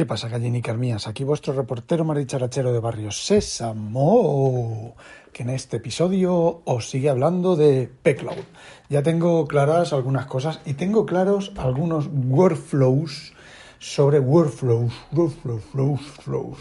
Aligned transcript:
¿Qué 0.00 0.06
pasa, 0.06 0.30
gallinicas 0.30 0.78
mías? 0.78 1.06
Aquí 1.06 1.24
vuestro 1.24 1.52
reportero 1.52 2.06
maricharachero 2.06 2.72
de 2.72 2.80
Barrio 2.80 3.10
Sésamo, 3.10 4.96
que 5.30 5.42
en 5.42 5.50
este 5.50 5.76
episodio 5.76 6.62
os 6.64 6.88
sigue 6.88 7.10
hablando 7.10 7.54
de 7.54 7.92
Pcloud. 8.02 8.46
Ya 8.88 9.02
tengo 9.02 9.46
claras 9.46 9.92
algunas 9.92 10.24
cosas 10.24 10.62
y 10.64 10.72
tengo 10.72 11.04
claros 11.04 11.52
algunos 11.58 12.08
workflows 12.10 13.34
sobre 13.78 14.20
workflows, 14.20 14.90
workflows, 15.12 15.64
flows, 15.64 16.00
flows. 16.00 16.58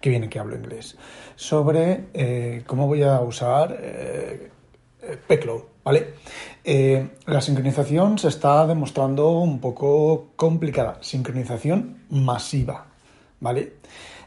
Que 0.00 0.10
viene 0.10 0.28
que 0.28 0.40
hablo 0.40 0.56
inglés. 0.56 0.96
Sobre 1.36 2.08
eh, 2.12 2.64
cómo 2.66 2.88
voy 2.88 3.04
a 3.04 3.20
usar 3.20 3.78
eh, 3.80 4.50
Pcloud, 5.16 5.62
¿vale? 5.84 6.14
Eh, 6.64 7.08
la 7.26 7.40
sincronización 7.40 8.18
se 8.18 8.28
está 8.28 8.66
demostrando 8.66 9.30
un 9.30 9.60
poco 9.60 10.28
complicada. 10.36 10.98
Sincronización 11.00 12.04
masiva, 12.10 12.86
¿vale? 13.40 13.74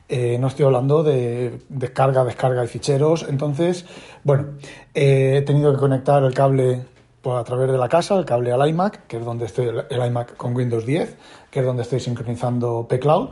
Eh, 0.09 0.37
no 0.39 0.47
estoy 0.47 0.65
hablando 0.65 1.03
de 1.03 1.59
descarga, 1.69 2.23
descarga 2.25 2.61
de 2.61 2.67
ficheros. 2.67 3.25
Entonces, 3.29 3.85
bueno, 4.23 4.57
eh, 4.93 5.37
he 5.37 5.41
tenido 5.43 5.71
que 5.71 5.79
conectar 5.79 6.23
el 6.23 6.33
cable 6.33 6.85
a 7.23 7.43
través 7.43 7.71
de 7.71 7.77
la 7.77 7.87
casa, 7.87 8.17
el 8.17 8.25
cable 8.25 8.51
al 8.51 8.67
iMac, 8.67 9.05
que 9.07 9.17
es 9.17 9.25
donde 9.25 9.45
estoy, 9.45 9.69
el 9.89 10.05
iMac 10.05 10.35
con 10.35 10.55
Windows 10.55 10.85
10, 10.85 11.15
que 11.51 11.59
es 11.59 11.65
donde 11.65 11.83
estoy 11.83 11.99
sincronizando 11.99 12.87
Pcloud, 12.89 13.29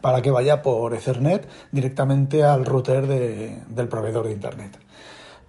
para 0.00 0.22
que 0.22 0.30
vaya 0.30 0.62
por 0.62 0.94
Ethernet 0.94 1.46
directamente 1.70 2.42
al 2.42 2.64
router 2.64 3.06
del 3.06 3.88
proveedor 3.88 4.26
de 4.26 4.32
Internet 4.32 4.78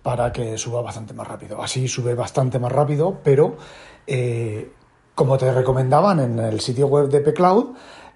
para 0.03 0.31
que 0.33 0.57
suba 0.57 0.81
bastante 0.81 1.13
más 1.13 1.27
rápido. 1.27 1.63
Así 1.63 1.87
sube 1.87 2.13
bastante 2.13 2.59
más 2.59 2.71
rápido, 2.71 3.19
pero 3.23 3.55
eh, 4.05 4.71
como 5.15 5.37
te 5.37 5.51
recomendaban 5.51 6.19
en 6.19 6.39
el 6.39 6.59
sitio 6.59 6.87
web 6.87 7.07
de 7.07 7.21
Pcloud, 7.21 7.69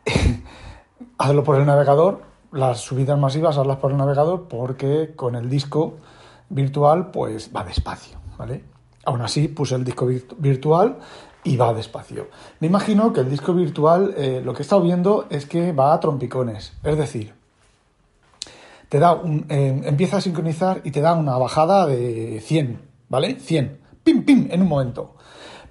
hazlo 1.18 1.44
por 1.44 1.56
el 1.56 1.66
navegador, 1.66 2.22
las 2.52 2.82
subidas 2.82 3.18
masivas 3.18 3.58
hazlas 3.58 3.78
por 3.78 3.92
el 3.92 3.98
navegador 3.98 4.48
porque 4.48 5.14
con 5.16 5.36
el 5.36 5.50
disco 5.50 5.96
virtual 6.50 7.12
pues 7.12 7.52
va 7.56 7.64
despacio, 7.64 8.18
¿vale? 8.38 8.64
Aún 9.06 9.22
así 9.22 9.48
puse 9.48 9.76
el 9.76 9.86
disco 9.86 10.06
virtual 10.38 10.98
y 11.44 11.56
va 11.56 11.74
despacio. 11.74 12.28
Me 12.60 12.68
imagino 12.68 13.14
que 13.14 13.22
el 13.22 13.30
disco 13.30 13.54
virtual 13.54 14.14
eh, 14.18 14.42
lo 14.44 14.54
que 14.54 14.60
he 14.60 14.64
estado 14.64 14.82
viendo 14.82 15.28
es 15.30 15.46
que 15.46 15.72
va 15.72 15.94
a 15.94 16.00
trompicones, 16.02 16.74
es 16.84 16.98
decir, 16.98 17.37
te 18.90 19.00
da 19.00 19.14
un, 19.14 19.46
eh, 19.50 19.82
empieza 19.86 20.18
a 20.18 20.22
sincronizar 20.22 20.82
y 20.84 20.92
te 20.92 21.02
da 21.02 21.14
una 21.14 21.38
bajada 21.38 21.86
de 21.86 22.42
100, 22.42 22.82
¿vale? 23.10 23.40
100, 23.40 23.80
pim, 24.04 24.24
pim, 24.24 24.48
en 24.52 24.62
un 24.62 24.68
momento. 24.68 25.16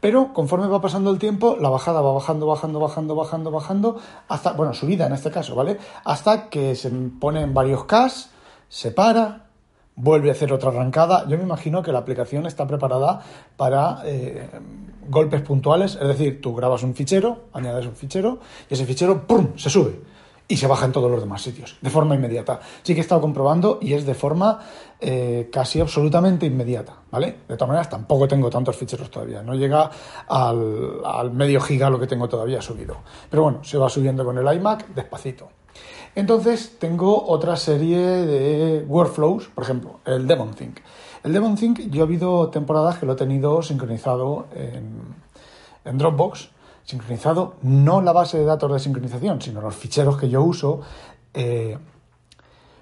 Pero 0.01 0.33
conforme 0.35 0.67
va 0.67 0.81
pasando 0.81 1.11
el 1.11 1.19
tiempo, 1.19 1.57
la 1.59 1.71
bajada 1.71 2.03
va 2.03 2.13
bajando, 2.13 2.47
bajando, 2.47 2.79
bajando, 2.79 3.15
bajando, 3.15 3.51
bajando, 3.51 3.97
hasta, 4.29 4.53
bueno, 4.53 4.75
subida 4.75 5.07
en 5.07 5.15
este 5.15 5.31
caso, 5.31 5.55
¿vale? 5.55 5.79
Hasta 6.05 6.51
que 6.51 6.77
se 6.77 6.91
pone 6.91 7.41
en 7.41 7.55
varios 7.55 7.85
Ks, 7.85 8.31
se 8.69 8.91
para, 8.91 9.47
vuelve 9.95 10.29
a 10.29 10.33
hacer 10.33 10.53
otra 10.53 10.69
arrancada. 10.69 11.27
Yo 11.29 11.39
me 11.39 11.45
imagino 11.45 11.83
que 11.83 11.93
la 11.93 12.01
aplicación 12.01 12.45
está 12.47 12.67
preparada 12.67 13.23
para 13.57 14.03
eh, 14.05 14.51
golpes 15.09 15.41
puntuales, 15.41 15.99
es 16.01 16.07
decir, 16.07 16.43
tú 16.43 16.55
grabas 16.55 16.83
un 16.83 16.95
fichero, 16.95 17.45
añades 17.55 17.87
un 17.87 17.97
fichero 17.97 18.39
y 18.69 18.75
ese 18.75 18.85
fichero, 18.85 19.27
¡pum!, 19.27 19.57
se 19.57 19.71
sube 19.71 20.03
y 20.49 20.57
se 20.57 20.67
baja 20.67 20.87
en 20.87 20.93
todos 20.93 21.11
los 21.11 21.21
demás 21.21 21.43
sitios, 21.43 21.77
de 21.81 21.91
forma 21.91 22.15
inmediata. 22.15 22.61
Sí 22.83 22.95
que 22.95 23.01
he 23.01 23.03
estado 23.03 23.21
comprobando 23.21 23.79
y 23.83 23.95
es 23.95 24.07
de 24.07 24.15
forma 24.15 24.61
eh, 25.01 25.49
casi 25.53 25.81
absolutamente 25.81 26.47
inmediata, 26.47 26.95
¿vale? 27.11 27.39
De 27.49 27.57
todas 27.57 27.69
maneras, 27.69 27.91
tampoco 27.91 28.29
tengo 28.29 28.49
tantos 28.49 28.77
ficheros 28.77 29.11
todavía, 29.11 29.43
no 29.43 29.55
llega 29.55 29.91
al, 30.29 31.31
medio 31.33 31.61
giga 31.61 31.91
lo 31.91 31.99
que 31.99 32.07
tengo 32.07 32.29
todavía 32.29 32.63
subido. 32.63 32.99
Pero 33.29 33.43
bueno, 33.43 33.65
se 33.65 33.77
va 33.77 33.89
subiendo 33.89 34.25
con 34.25 34.39
el 34.39 34.57
iMac 34.57 34.89
despacito. 34.95 35.49
Entonces, 36.15 36.79
tengo 36.79 37.27
otra 37.29 37.57
serie 37.57 37.99
de 37.99 38.85
workflows, 38.87 39.49
por 39.49 39.65
ejemplo, 39.65 40.01
el 40.07 40.27
DemonThink. 40.27 40.79
El 41.25 41.33
DemonThink, 41.33 41.91
yo 41.91 42.01
he 42.01 42.05
habido 42.05 42.49
temporadas 42.49 42.99
que 42.99 43.05
lo 43.05 43.13
he 43.13 43.17
tenido 43.17 43.61
sincronizado 43.63 44.47
en 44.55 45.99
Dropbox, 45.99 46.51
sincronizado, 46.87 47.57
no 47.63 48.01
la 48.01 48.13
base 48.13 48.39
de 48.39 48.45
datos 48.45 48.73
de 48.73 48.79
sincronización, 48.79 49.43
sino 49.43 49.61
los 49.61 49.75
ficheros 49.75 50.17
que 50.17 50.29
yo 50.29 50.43
uso. 50.43 50.81
Eh, 51.35 51.77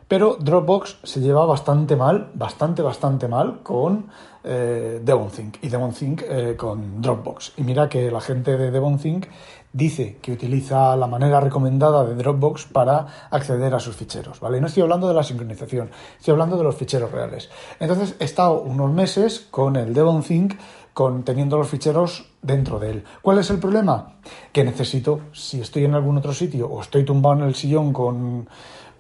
pero 0.07 0.37
Dropbox 0.39 0.99
se 1.03 1.21
lleva 1.21 1.47
bastante 1.47 1.97
mal, 1.97 2.31
bastante, 2.35 2.83
bastante 2.83 3.27
mal 3.27 3.63
con 3.63 4.07
eh, 4.45 5.01
DevonThink 5.03 5.57
y 5.63 5.69
DevonThink 5.69 6.23
eh, 6.29 6.55
con 6.57 7.01
Dropbox. 7.01 7.55
Y 7.57 7.63
mira 7.63 7.89
que 7.89 8.11
la 8.11 8.21
gente 8.21 8.59
de 8.59 8.71
DevonThink 8.71 9.27
dice 9.73 10.19
que 10.21 10.33
utiliza 10.33 10.95
la 10.97 11.07
manera 11.07 11.41
recomendada 11.41 12.05
de 12.05 12.15
Dropbox 12.15 12.67
para 12.67 13.29
acceder 13.31 13.75
a 13.75 13.81
sus 13.81 13.97
ficheros, 13.97 14.39
¿vale? 14.39 14.61
No 14.61 14.67
estoy 14.67 14.83
hablando 14.83 15.09
de 15.09 15.15
la 15.15 15.25
sincronización, 15.25 15.91
estoy 16.19 16.33
hablando 16.33 16.59
de 16.59 16.65
los 16.65 16.77
ficheros 16.77 17.11
reales. 17.11 17.51
Entonces 17.81 18.15
he 18.21 18.25
estado 18.25 18.61
unos 18.61 18.93
meses 18.93 19.49
con 19.51 19.75
el 19.77 19.95
DevonThink 19.95 20.55
con, 20.95 21.25
teniendo 21.25 21.59
los 21.59 21.69
ficheros 21.69 22.25
dentro 22.41 22.79
de 22.79 22.91
él. 22.91 23.05
¿Cuál 23.21 23.39
es 23.39 23.51
el 23.51 23.59
problema? 23.59 24.15
Que 24.53 24.65
necesito, 24.65 25.21
si 25.33 25.61
estoy 25.61 25.85
en 25.85 25.95
algún 25.95 26.17
otro 26.17 26.33
sitio 26.33 26.69
o 26.69 26.81
estoy 26.81 27.05
tumbado 27.05 27.41
en 27.41 27.49
el 27.49 27.55
sillón 27.57 27.93
con, 27.93 28.49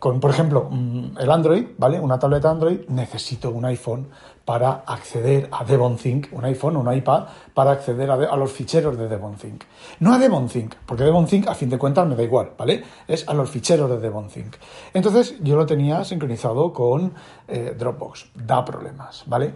con 0.01 0.19
por 0.21 0.31
ejemplo, 0.31 0.69
mm, 0.71 1.19
el 1.19 1.31
Android, 1.31 1.67
¿vale? 1.79 2.01
Una 2.01 2.19
tableta 2.19 2.51
Android, 2.51 2.81
necesito 2.89 3.51
un 3.51 3.65
iPhone 3.65 4.09
para 4.45 4.83
acceder 4.87 5.49
a 5.53 5.65
DevonThink, 5.65 6.27
un 6.33 6.45
iPhone, 6.45 6.77
un 6.77 6.93
iPad, 6.93 7.27
para 7.55 7.71
acceder 7.71 8.11
a, 8.11 8.37
los 8.37 8.53
ficheros 8.53 8.99
de 8.99 9.09
DevonThink. 9.09 9.63
No 10.01 10.13
a 10.13 10.19
DevonThink, 10.19 10.75
porque 10.85 11.05
DevonThink 11.05 11.47
a 11.49 11.55
fin 11.55 11.71
de 11.71 11.79
cuentas 11.79 12.07
me 12.07 12.17
da 12.17 12.23
igual, 12.25 12.51
¿vale? 12.59 12.85
Es 13.07 13.27
a 13.29 13.35
los 13.35 13.49
ficheros 13.49 13.89
de 13.89 13.99
DevonThink. 13.99 14.57
Entonces 14.93 15.37
yo 15.41 15.57
lo 15.57 15.65
tenía 15.65 16.05
sincronizado 16.05 16.73
con 16.73 17.15
eh, 17.49 17.75
Dropbox. 17.79 18.33
Da 18.35 18.65
problemas, 18.65 19.23
¿vale? 19.27 19.55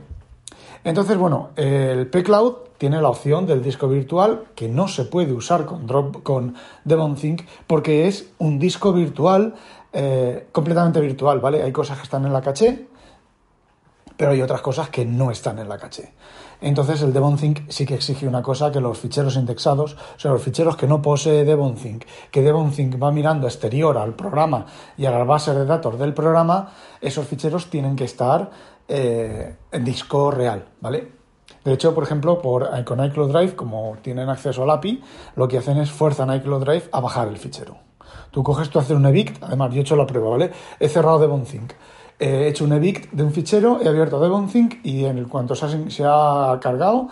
Entonces, 0.85 1.17
bueno, 1.17 1.51
el 1.57 2.09
pCloud 2.09 2.69
tiene 2.79 3.03
la 3.03 3.09
opción 3.09 3.47
del 3.47 3.63
disco 3.63 3.89
virtual 3.89 4.45
que 4.55 4.69
no 4.69 4.89
se 4.89 5.05
puede 5.05 5.33
usar 5.33 5.67
con, 5.67 5.87
Drop, 5.87 6.23
con 6.23 6.55
DevonThink 6.85 7.43
porque 7.67 8.07
es 8.07 8.31
un 8.39 8.59
disco 8.59 8.93
virtual 8.93 9.55
eh, 9.93 10.49
completamente 10.53 11.01
virtual, 11.01 11.41
¿vale? 11.41 11.63
Hay 11.63 11.73
cosas 11.73 11.99
que 11.99 12.05
están 12.05 12.25
en 12.25 12.33
la 12.33 12.41
caché, 12.41 12.87
pero 14.17 14.31
hay 14.31 14.43
otras 14.43 14.61
cosas 14.61 14.91
que 14.91 15.05
no 15.05 15.31
están 15.31 15.59
en 15.59 15.69
la 15.69 15.79
caché. 15.79 16.13
Entonces 16.61 17.03
el 17.03 17.13
DevonThink 17.13 17.69
sí 17.69 17.87
que 17.87 17.95
exige 17.95 18.27
una 18.27 18.43
cosa, 18.43 18.73
que 18.73 18.81
los 18.81 18.99
ficheros 18.99 19.37
indexados, 19.37 19.95
o 19.95 20.19
sea, 20.19 20.33
los 20.33 20.43
ficheros 20.43 20.77
que 20.77 20.89
no 20.89 21.01
posee 21.01 21.45
DevonThink, 21.45 22.05
que 22.31 22.43
DevonThink 22.43 23.01
va 23.01 23.13
mirando 23.13 23.47
exterior 23.47 23.97
al 23.97 24.15
programa 24.15 24.67
y 24.97 25.07
a 25.07 25.11
las 25.11 25.27
bases 25.27 25.55
de 25.55 25.65
datos 25.65 25.99
del 25.99 26.15
programa, 26.15 26.73
esos 27.01 27.27
ficheros 27.27 27.71
tienen 27.71 27.95
que 27.95 28.05
estar 28.05 28.51
eh, 28.89 29.57
en 29.71 29.85
disco 29.85 30.31
real, 30.31 30.65
¿vale? 30.81 31.13
De 31.65 31.73
hecho, 31.73 31.95
por 31.95 32.05
ejemplo, 32.05 32.41
por, 32.41 32.71
eh, 32.75 32.85
con 32.85 33.05
iCloud 33.05 33.31
Drive, 33.31 33.55
como 33.55 33.97
tienen 34.03 34.29
acceso 34.29 34.63
al 34.63 34.71
API, 34.71 35.03
lo 35.37 35.47
que 35.47 35.59
hacen 35.59 35.79
es 35.79 35.91
fuerzan 35.91 36.35
iCloud 36.35 36.65
Drive 36.65 36.89
a 36.93 37.01
bajar 37.01 37.29
el 37.29 37.37
fichero. 37.37 37.77
Tú 38.31 38.43
coges, 38.43 38.71
tú 38.71 38.79
haces 38.79 38.97
un 38.97 39.07
evict, 39.07 39.43
además 39.43 39.73
yo 39.73 39.79
he 39.79 39.81
hecho 39.83 39.97
la 39.97 40.07
prueba, 40.07 40.31
¿vale? 40.31 40.51
He 40.81 40.89
cerrado 40.89 41.19
DevonThink, 41.19 41.73
he 42.19 42.49
hecho 42.49 42.65
un 42.65 42.73
evict 42.73 43.13
de 43.13 43.23
un 43.23 43.33
fichero, 43.33 43.81
he 43.81 43.89
abierto 43.89 44.21
DevonThink 44.21 44.85
y 44.85 45.05
en 45.05 45.19
el 45.19 45.29
cuanto 45.29 45.55
se 45.55 46.05
ha, 46.05 46.59
cargado, 46.61 47.09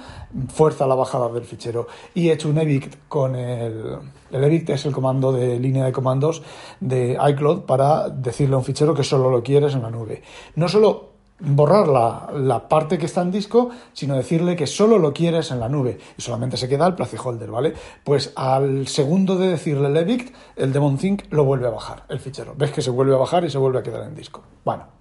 fuerza 0.48 0.86
la 0.86 0.94
bajada 0.94 1.28
del 1.28 1.44
fichero. 1.44 1.86
Y 2.14 2.28
he 2.28 2.32
hecho 2.32 2.48
un 2.48 2.58
evict 2.58 2.96
con 3.08 3.36
el... 3.36 3.98
El 4.32 4.42
evict 4.42 4.70
es 4.70 4.84
el 4.84 4.92
comando 4.92 5.30
de 5.30 5.60
línea 5.60 5.84
de 5.84 5.92
comandos 5.92 6.42
de 6.80 7.16
iCloud 7.30 7.60
para 7.60 8.08
decirle 8.08 8.56
a 8.56 8.58
un 8.58 8.64
fichero 8.64 8.92
que 8.92 9.04
solo 9.04 9.30
lo 9.30 9.42
quieres 9.42 9.74
en 9.74 9.82
la 9.82 9.90
nube. 9.90 10.22
No 10.56 10.68
solo 10.68 11.16
borrar 11.38 11.86
la, 11.86 12.68
parte 12.68 12.98
que 12.98 13.06
está 13.06 13.22
en 13.22 13.30
disco, 13.30 13.70
sino 13.92 14.16
decirle 14.16 14.56
que 14.56 14.66
solo 14.66 14.98
lo 14.98 15.12
quieres 15.12 15.52
en 15.52 15.60
la 15.60 15.68
nube 15.68 15.98
y 16.16 16.22
solamente 16.22 16.56
se 16.56 16.68
queda 16.68 16.86
el 16.86 16.94
placeholder, 16.94 17.50
¿vale? 17.50 17.74
Pues 18.02 18.32
al 18.34 18.88
segundo 18.88 19.36
de 19.36 19.48
decirle 19.48 19.88
el 19.88 19.96
evict, 19.96 20.34
el 20.56 20.72
DemonThink 20.72 21.24
lo 21.30 21.44
vuelve 21.44 21.68
a 21.68 21.70
bajar, 21.70 22.04
el 22.08 22.18
fichero. 22.18 22.54
Ves 22.56 22.72
que 22.72 22.82
se 22.82 22.90
vuelve 22.90 23.14
a 23.14 23.18
bajar 23.18 23.44
y 23.44 23.50
se 23.50 23.58
vuelve 23.58 23.78
a 23.78 23.82
quedar 23.82 24.04
en 24.04 24.14
disco. 24.14 24.42
Bueno, 24.64 24.95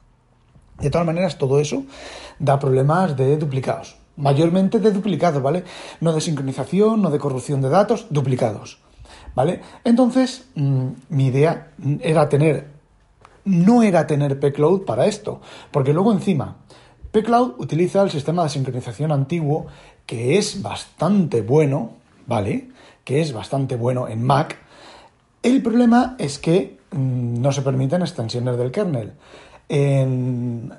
de 0.79 0.89
todas 0.89 1.05
maneras, 1.05 1.37
todo 1.37 1.59
eso 1.59 1.83
da 2.39 2.59
problemas 2.59 3.15
de 3.15 3.37
duplicados. 3.37 3.97
Mayormente 4.17 4.79
de 4.79 4.91
duplicados, 4.91 5.41
¿vale? 5.41 5.63
No 5.99 6.13
de 6.13 6.21
sincronización, 6.21 7.01
no 7.01 7.09
de 7.11 7.19
corrupción 7.19 7.61
de 7.61 7.69
datos, 7.69 8.07
duplicados. 8.09 8.79
¿Vale? 9.35 9.61
Entonces, 9.83 10.45
mm, 10.55 10.87
mi 11.09 11.27
idea 11.27 11.71
era 12.01 12.29
tener 12.29 12.75
no 13.45 13.83
era 13.83 14.07
tener 14.07 14.39
pCloud 14.39 14.85
para 14.85 15.05
esto, 15.05 15.39
porque 15.71 15.93
luego 15.93 16.11
encima, 16.11 16.57
pCloud 17.11 17.53
utiliza 17.59 18.01
el 18.01 18.09
sistema 18.09 18.43
de 18.43 18.49
sincronización 18.49 19.11
antiguo 19.11 19.67
que 20.05 20.37
es 20.37 20.61
bastante 20.61 21.41
bueno, 21.41 21.91
¿vale? 22.27 22.69
Que 23.03 23.21
es 23.21 23.33
bastante 23.33 23.75
bueno 23.75 24.07
en 24.07 24.23
Mac. 24.23 24.57
El 25.43 25.61
problema 25.61 26.15
es 26.17 26.39
que 26.39 26.79
mm, 26.91 27.39
no 27.39 27.51
se 27.51 27.61
permiten 27.61 28.01
extensiones 28.01 28.57
del 28.57 28.71
kernel. 28.71 29.13
En, 29.69 30.71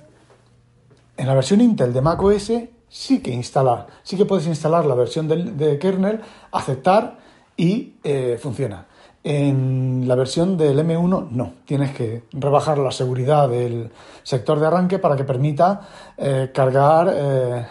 la 1.16 1.34
versión 1.34 1.60
Intel 1.60 1.92
de 1.92 2.00
Mac 2.00 2.22
OS 2.22 2.52
sí 2.88 3.20
que 3.20 3.32
instala, 3.32 3.86
sí 4.02 4.16
que 4.16 4.24
puedes 4.24 4.46
instalar 4.46 4.84
la 4.84 4.94
versión 4.94 5.28
de 5.28 5.78
kernel, 5.78 6.20
aceptar 6.52 7.18
y 7.56 7.94
eh, 8.04 8.38
funciona. 8.40 8.86
En 9.24 10.06
la 10.06 10.14
versión 10.14 10.56
del 10.56 10.78
M1 10.78 11.30
no, 11.30 11.54
tienes 11.64 11.92
que 11.96 12.22
rebajar 12.30 12.78
la 12.78 12.92
seguridad 12.92 13.48
del 13.48 13.90
sector 14.22 14.60
de 14.60 14.66
arranque 14.68 15.00
para 15.00 15.16
que 15.16 15.24
permita 15.24 15.80
eh, 16.16 16.50
cargar 16.54 17.12
eh, 17.12 17.66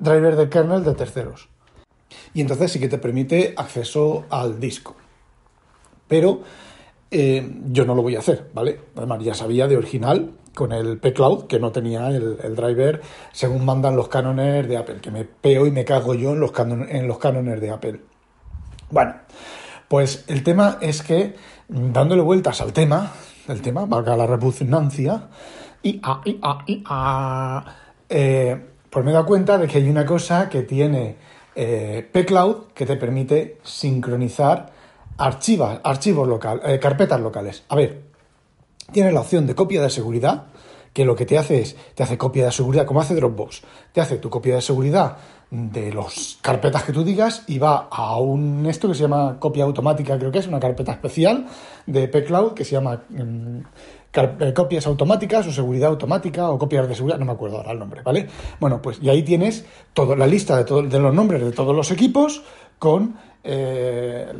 driver 0.00 0.34
de 0.34 0.48
kernel 0.48 0.82
de 0.82 0.94
terceros. 0.94 1.48
Y 2.34 2.40
entonces 2.40 2.72
sí 2.72 2.80
que 2.80 2.88
te 2.88 2.98
permite 2.98 3.54
acceso 3.56 4.24
al 4.30 4.58
disco. 4.58 4.96
Pero 6.08 6.40
eh, 7.14 7.46
yo 7.70 7.84
no 7.84 7.94
lo 7.94 8.00
voy 8.00 8.16
a 8.16 8.20
hacer, 8.20 8.48
¿vale? 8.54 8.80
Además 8.96 9.22
ya 9.22 9.34
sabía 9.34 9.68
de 9.68 9.76
original 9.76 10.30
con 10.54 10.72
el 10.72 10.98
P-Cloud 10.98 11.44
que 11.44 11.58
no 11.58 11.70
tenía 11.70 12.08
el, 12.08 12.56
driver 12.56 13.02
según 13.32 13.66
mandan 13.66 13.96
los 13.96 14.08
cánones 14.08 14.66
de 14.66 14.78
Apple, 14.78 15.00
que 15.02 15.10
me 15.10 15.24
peo 15.24 15.66
y 15.66 15.70
me 15.70 15.84
cago 15.84 16.14
yo 16.14 16.32
en 16.32 16.40
los, 16.40 16.52
cánones 16.52 17.60
de 17.60 17.70
Apple. 17.70 18.00
Bueno, 18.90 19.14
pues 19.88 20.24
el 20.26 20.42
tema 20.42 20.78
es 20.80 21.02
que, 21.02 21.34
dándole 21.68 22.22
vueltas 22.22 22.62
al 22.62 22.72
tema, 22.72 23.12
el 23.46 23.60
tema, 23.60 23.84
valga 23.84 24.16
la 24.16 24.26
repugnancia, 24.26 25.28
y 25.82 26.00
a, 26.02 26.22
y 26.24 26.38
a, 26.42 26.58
y 26.66 26.82
a, 26.86 27.64
eh, 28.08 28.58
pues 28.88 29.04
me 29.04 29.10
he 29.10 29.14
dado 29.14 29.26
cuenta 29.26 29.58
de 29.58 29.68
que 29.68 29.78
hay 29.78 29.90
una 29.90 30.06
cosa 30.06 30.48
que 30.48 30.62
tiene 30.62 31.16
eh, 31.54 32.08
pCloud 32.10 32.68
que 32.72 32.86
te 32.86 32.96
permite 32.96 33.58
sincronizar 33.62 34.71
archivos, 35.22 35.78
archivos 35.84 36.26
locales, 36.26 36.64
eh, 36.66 36.78
carpetas 36.80 37.20
locales. 37.20 37.62
A 37.68 37.76
ver, 37.76 38.02
tienes 38.90 39.14
la 39.14 39.20
opción 39.20 39.46
de 39.46 39.54
copia 39.54 39.80
de 39.80 39.88
seguridad, 39.88 40.46
que 40.92 41.04
lo 41.04 41.14
que 41.14 41.24
te 41.24 41.38
hace 41.38 41.60
es, 41.60 41.76
te 41.94 42.02
hace 42.02 42.18
copia 42.18 42.46
de 42.46 42.52
seguridad, 42.52 42.84
como 42.84 43.00
hace 43.00 43.14
Dropbox, 43.14 43.62
te 43.92 44.00
hace 44.00 44.16
tu 44.16 44.28
copia 44.28 44.56
de 44.56 44.60
seguridad 44.60 45.16
de 45.50 45.92
las 45.92 46.38
carpetas 46.40 46.82
que 46.82 46.92
tú 46.92 47.04
digas 47.04 47.44
y 47.46 47.58
va 47.58 47.88
a 47.90 48.18
un 48.18 48.66
esto 48.66 48.88
que 48.88 48.94
se 48.94 49.02
llama 49.02 49.36
copia 49.38 49.64
automática, 49.64 50.18
creo 50.18 50.32
que 50.32 50.38
es 50.38 50.48
una 50.48 50.58
carpeta 50.58 50.92
especial 50.92 51.46
de 51.86 52.08
pCloud 52.08 52.54
que 52.54 52.64
se 52.64 52.72
llama 52.72 53.02
mm, 53.08 53.58
eh, 54.14 54.52
copias 54.54 54.86
automáticas 54.86 55.46
o 55.46 55.52
seguridad 55.52 55.90
automática 55.90 56.50
o 56.50 56.58
copias 56.58 56.88
de 56.88 56.94
seguridad, 56.94 57.18
no 57.18 57.26
me 57.26 57.32
acuerdo 57.32 57.58
ahora 57.58 57.72
el 57.72 57.78
nombre, 57.78 58.02
¿vale? 58.02 58.26
Bueno, 58.58 58.82
pues 58.82 58.98
y 59.00 59.08
ahí 59.08 59.22
tienes 59.22 59.64
toda 59.92 60.16
la 60.16 60.26
lista 60.26 60.62
de, 60.62 60.88
de 60.88 60.98
los 60.98 61.14
nombres 61.14 61.42
de 61.42 61.52
todos 61.52 61.76
los 61.76 61.90
equipos 61.90 62.42
con 62.78 63.16
eh, 63.44 64.32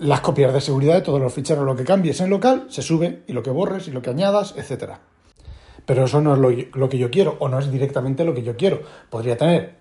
las 0.00 0.20
copias 0.20 0.52
de 0.52 0.60
seguridad 0.60 0.94
de 0.94 1.02
todos 1.02 1.20
los 1.20 1.32
ficheros, 1.32 1.64
lo 1.64 1.76
que 1.76 1.84
cambies 1.84 2.20
en 2.20 2.30
local 2.30 2.66
se 2.68 2.82
sube 2.82 3.22
y 3.26 3.32
lo 3.32 3.42
que 3.42 3.50
borres 3.50 3.86
y 3.86 3.90
lo 3.90 4.02
que 4.02 4.10
añadas, 4.10 4.54
etcétera. 4.56 5.00
Pero 5.84 6.04
eso 6.04 6.20
no 6.20 6.34
es 6.34 6.68
lo 6.72 6.88
que 6.88 6.98
yo 6.98 7.10
quiero 7.10 7.36
o 7.38 7.48
no 7.48 7.58
es 7.58 7.70
directamente 7.70 8.24
lo 8.24 8.34
que 8.34 8.42
yo 8.42 8.56
quiero. 8.56 8.80
Podría 9.10 9.36
tener 9.36 9.80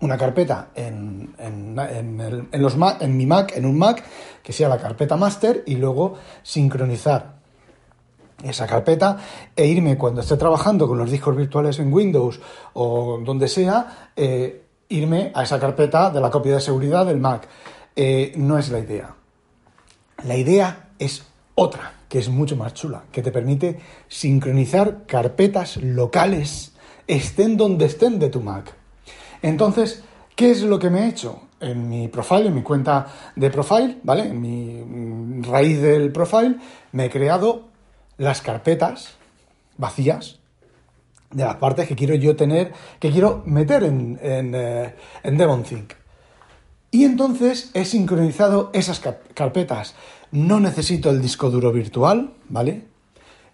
una 0.00 0.18
carpeta 0.18 0.68
en, 0.74 1.34
en, 1.38 2.62
los 2.62 2.76
Mac, 2.76 3.00
en 3.00 3.16
mi 3.16 3.24
Mac, 3.24 3.52
en 3.56 3.64
un 3.64 3.78
Mac, 3.78 4.04
que 4.42 4.52
sea 4.52 4.68
la 4.68 4.78
carpeta 4.78 5.16
master 5.16 5.62
y 5.66 5.76
luego 5.76 6.14
sincronizar 6.42 7.36
esa 8.42 8.66
carpeta 8.66 9.16
e 9.56 9.66
irme 9.66 9.96
cuando 9.96 10.20
esté 10.20 10.36
trabajando 10.36 10.86
con 10.86 10.98
los 10.98 11.10
discos 11.10 11.34
virtuales 11.34 11.78
en 11.78 11.92
Windows 11.92 12.40
o 12.74 13.18
donde 13.24 13.48
sea, 13.48 14.10
eh, 14.16 14.64
irme 14.88 15.32
a 15.34 15.44
esa 15.44 15.58
carpeta 15.58 16.10
de 16.10 16.20
la 16.20 16.30
copia 16.30 16.54
de 16.54 16.60
seguridad 16.60 17.06
del 17.06 17.20
Mac. 17.20 17.48
Eh, 17.96 18.32
no 18.36 18.58
es 18.58 18.70
la 18.70 18.80
idea. 18.80 19.14
La 20.24 20.36
idea 20.36 20.90
es 20.98 21.24
otra, 21.54 21.94
que 22.08 22.18
es 22.18 22.28
mucho 22.28 22.56
más 22.56 22.74
chula, 22.74 23.04
que 23.12 23.22
te 23.22 23.30
permite 23.30 23.78
sincronizar 24.08 25.06
carpetas 25.06 25.76
locales, 25.76 26.72
estén 27.06 27.56
donde 27.56 27.86
estén 27.86 28.18
de 28.18 28.30
tu 28.30 28.40
Mac. 28.40 28.74
Entonces, 29.42 30.02
¿qué 30.34 30.50
es 30.50 30.62
lo 30.62 30.78
que 30.78 30.90
me 30.90 31.04
he 31.04 31.08
hecho? 31.08 31.42
En 31.60 31.88
mi 31.88 32.08
profile, 32.08 32.46
en 32.46 32.54
mi 32.54 32.62
cuenta 32.62 33.06
de 33.36 33.50
profile, 33.50 33.98
¿vale? 34.02 34.26
En 34.28 34.40
mi 34.40 34.82
mm, 34.82 35.44
raíz 35.44 35.80
del 35.80 36.12
profile, 36.12 36.56
me 36.92 37.06
he 37.06 37.10
creado 37.10 37.68
las 38.18 38.42
carpetas 38.42 39.16
vacías 39.76 40.38
de 41.30 41.44
las 41.44 41.56
partes 41.56 41.88
que 41.88 41.96
quiero 41.96 42.14
yo 42.14 42.36
tener, 42.36 42.72
que 42.98 43.10
quiero 43.10 43.42
meter 43.44 43.84
en, 43.84 44.18
en, 44.22 44.54
eh, 44.54 44.94
DevonThink. 45.24 45.92
Y 46.94 47.02
entonces 47.02 47.72
he 47.74 47.84
sincronizado 47.84 48.70
esas 48.72 49.00
carpetas. 49.34 49.96
No 50.30 50.60
necesito 50.60 51.10
el 51.10 51.20
disco 51.20 51.50
duro 51.50 51.72
virtual, 51.72 52.34
¿vale? 52.48 52.84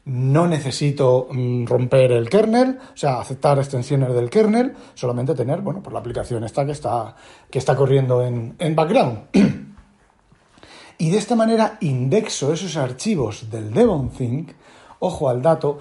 no 0.05 0.47
necesito 0.47 1.27
mm, 1.31 1.65
romper 1.65 2.13
el 2.13 2.29
kernel, 2.29 2.79
o 2.93 2.97
sea, 2.97 3.19
aceptar 3.19 3.59
extensiones 3.59 4.13
del 4.13 4.29
kernel, 4.29 4.75
solamente 4.93 5.35
tener, 5.35 5.63
bueno, 5.63 5.83
pues 5.83 5.95
la 5.95 6.01
aplicación 6.01 6.45
esta 6.45 6.67
que 6.67 6.73
está, 6.73 7.17
que 7.51 7.59
está 7.59 7.75
corriendo 7.75 8.23
en, 8.23 8.57
en 8.59 8.77
background. 8.77 9.21
y 10.99 11.09
de 11.11 11.17
esta 11.17 11.35
manera 11.35 11.79
indexo 11.81 12.53
esos 12.53 12.77
archivos 12.77 13.51
del 13.51 13.73
DevonThink, 13.73 14.51
ojo 14.99 15.31
al 15.31 15.41
dato, 15.41 15.79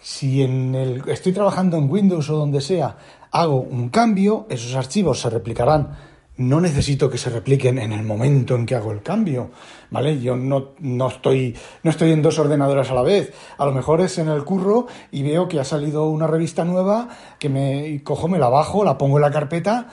si 0.00 0.42
en 0.42 0.74
el, 0.74 1.02
estoy 1.10 1.32
trabajando 1.34 1.76
en 1.76 1.90
Windows 1.90 2.30
o 2.30 2.36
donde 2.36 2.62
sea, 2.62 2.96
hago 3.30 3.60
un 3.60 3.90
cambio, 3.90 4.46
esos 4.48 4.74
archivos 4.74 5.20
se 5.20 5.28
replicarán 5.28 6.13
no 6.36 6.60
necesito 6.60 7.08
que 7.08 7.18
se 7.18 7.30
repliquen 7.30 7.78
en 7.78 7.92
el 7.92 8.02
momento 8.02 8.56
en 8.56 8.66
que 8.66 8.74
hago 8.74 8.90
el 8.90 9.02
cambio, 9.02 9.50
¿vale? 9.90 10.20
Yo 10.20 10.36
no, 10.36 10.72
no, 10.80 11.08
estoy, 11.08 11.56
no 11.82 11.90
estoy 11.90 12.10
en 12.10 12.22
dos 12.22 12.38
ordenadores 12.38 12.90
a 12.90 12.94
la 12.94 13.02
vez. 13.02 13.32
A 13.56 13.64
lo 13.64 13.72
mejor 13.72 14.00
es 14.00 14.18
en 14.18 14.28
el 14.28 14.44
curro 14.44 14.86
y 15.12 15.22
veo 15.22 15.48
que 15.48 15.60
ha 15.60 15.64
salido 15.64 16.06
una 16.06 16.26
revista 16.26 16.64
nueva 16.64 17.08
que 17.38 17.48
me 17.48 18.02
cojo, 18.02 18.26
me 18.26 18.38
la 18.38 18.48
bajo, 18.48 18.84
la 18.84 18.98
pongo 18.98 19.18
en 19.18 19.22
la 19.22 19.30
carpeta 19.30 19.88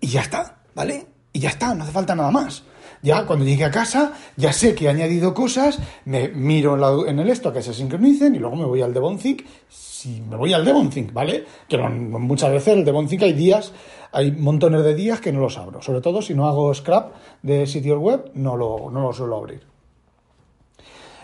y 0.00 0.08
ya 0.08 0.20
está, 0.20 0.58
¿vale? 0.74 1.06
Y 1.32 1.40
ya 1.40 1.48
está, 1.48 1.74
no 1.74 1.84
hace 1.84 1.92
falta 1.92 2.14
nada 2.14 2.30
más. 2.30 2.64
Ya 3.02 3.26
cuando 3.26 3.44
llegue 3.44 3.64
a 3.64 3.70
casa, 3.70 4.12
ya 4.36 4.52
sé 4.52 4.74
que 4.74 4.86
he 4.86 4.88
añadido 4.88 5.34
cosas, 5.34 5.78
me 6.04 6.28
miro 6.28 7.06
en, 7.06 7.18
el 7.18 7.28
esto 7.30 7.52
que 7.52 7.62
se 7.62 7.72
sincronicen 7.72 8.34
y 8.34 8.38
luego 8.38 8.56
me 8.56 8.64
voy 8.64 8.82
al 8.82 8.92
Devonthink. 8.92 9.42
Si 9.68 10.20
me 10.20 10.36
voy 10.36 10.52
al 10.52 10.64
Devonthink, 10.64 11.12
¿vale? 11.12 11.44
Que 11.68 11.78
muchas 11.78 12.50
veces 12.52 12.74
el 12.74 12.84
Devonthink 12.84 13.22
hay 13.22 13.32
días 13.32 13.72
hay 14.10 14.32
montones 14.32 14.84
de 14.84 14.94
días 14.94 15.20
que 15.20 15.32
no 15.32 15.40
los 15.40 15.58
abro, 15.58 15.82
sobre 15.82 16.00
todo 16.00 16.22
si 16.22 16.34
no 16.34 16.48
hago 16.48 16.72
scrap 16.72 17.12
de 17.42 17.66
sitios 17.66 17.98
web, 17.98 18.30
no 18.34 18.56
lo, 18.56 18.90
no 18.90 19.02
lo 19.02 19.12
suelo 19.12 19.36
abrir. 19.36 19.62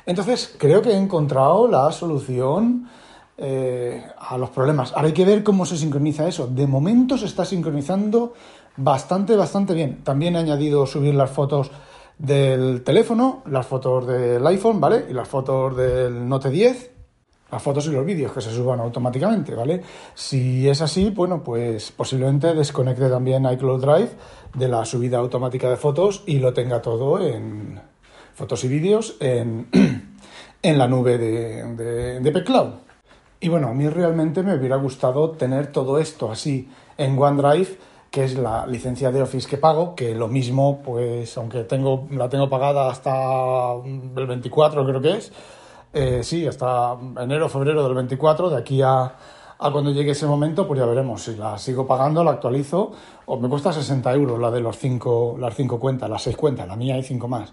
Entonces, 0.06 0.55
creo 0.59 0.82
que 0.82 0.91
he 0.91 0.97
encontrado 0.97 1.67
la 1.67 1.91
solución 1.91 2.88
eh, 3.38 4.05
a 4.19 4.37
los 4.37 4.50
problemas. 4.50 4.93
Ahora 4.93 5.09
hay 5.09 5.15
que 5.15 5.25
ver 5.25 5.43
cómo 5.43 5.65
se 5.65 5.79
sincroniza 5.79 6.29
eso. 6.29 6.47
De 6.47 6.67
momento 6.67 7.17
se 7.17 7.27
está 7.27 7.44
sincronizando 7.44 8.35
bastante, 8.76 9.37
bastante 9.37 9.75
bien. 9.75 10.03
También 10.03 10.37
he 10.37 10.38
añadido 10.38 10.87
subir 10.87 11.15
las 11.15 11.31
fotos 11.31 11.71
del 12.19 12.82
teléfono, 12.82 13.43
las 13.47 13.67
fotos 13.67 14.06
del 14.06 14.47
iPhone, 14.47 14.81
¿vale? 14.81 15.06
Y 15.09 15.12
las 15.12 15.29
fotos 15.29 15.77
del 15.77 16.29
Note 16.29 16.51
10 16.51 16.94
las 17.55 17.63
fotos 17.63 17.87
y 17.87 17.91
los 17.91 18.05
vídeos 18.05 18.32
que 18.32 18.41
se 18.41 18.51
suban 18.51 18.81
automáticamente, 18.81 19.55
¿vale? 19.55 19.81
Si 20.13 20.69
es 20.69 20.82
así, 20.82 21.10
bueno, 21.10 21.41
pues 21.41 21.93
posiblemente 21.93 22.53
desconecte 22.53 23.08
también 23.08 23.48
iCloud 23.48 23.81
Drive 23.81 24.10
de 24.55 24.67
la 24.67 24.84
subida 24.84 25.19
automática 25.19 25.70
de 25.70 25.77
fotos 25.77 26.25
y 26.27 26.41
lo 26.41 26.53
tenga 26.53 26.82
todo 26.82 27.25
en 27.25 27.81
fotos 28.34 28.65
y 28.65 28.69
vídeos 28.69 29.17
en, 29.20 29.69
en 30.63 30.79
la 30.79 30.89
nube 30.89 31.17
de, 31.17 32.20
de, 32.20 32.32
Pcloud. 32.32 32.70
Y 33.39 33.48
bueno, 33.48 33.69
a 33.69 33.72
mí 33.72 33.89
realmente 33.89 34.43
me 34.43 34.56
hubiera 34.56 34.75
gustado 34.75 35.31
tener 35.31 35.69
todo 35.69 36.01
esto 36.01 36.32
así 36.32 36.69
en 36.98 37.17
OneDrive, 37.17 37.79
que 38.15 38.23
es 38.23 38.39
la 38.39 38.65
licencia 38.65 39.11
de 39.11 39.21
Office 39.23 39.49
que 39.49 39.56
pago, 39.56 39.97
que 39.97 40.15
lo 40.15 40.29
mismo, 40.29 40.81
pues 40.85 41.37
aunque 41.37 41.65
tengo, 41.65 42.06
la 42.13 42.29
tengo 42.29 42.49
pagada 42.49 42.89
hasta 42.89 43.75
el 43.85 44.27
24 44.29 44.87
creo 44.87 45.01
que 45.01 45.17
es, 45.17 45.33
eh, 45.93 46.21
sí, 46.23 46.47
hasta 46.47 46.97
enero, 47.19 47.49
febrero 47.49 47.83
del 47.83 47.94
24, 47.94 48.51
de 48.51 48.56
aquí 48.56 48.81
a, 48.83 49.17
a 49.58 49.70
cuando 49.70 49.91
llegue 49.91 50.13
ese 50.13 50.27
momento, 50.27 50.67
pues 50.67 50.81
ya 50.81 50.87
veremos 50.87 51.23
si 51.23 51.37
la 51.37 51.56
sigo 51.58 51.87
pagando, 51.87 52.25
la 52.25 52.32
actualizo, 52.32 52.93
o 53.27 53.39
me 53.39 53.49
cuesta 53.49 53.73
60 53.73 54.13
euros 54.13 54.39
la 54.39 54.51
de 54.51 54.61
los 54.61 54.77
cinco, 54.77 55.37
las 55.39 55.55
cinco 55.55 55.79
cuentas, 55.79 56.11
las 56.11 56.23
seis 56.23 56.37
cuentas, 56.37 56.67
la 56.67 56.77
mía 56.77 56.94
hay 56.94 57.03
cinco 57.03 57.29
más. 57.29 57.53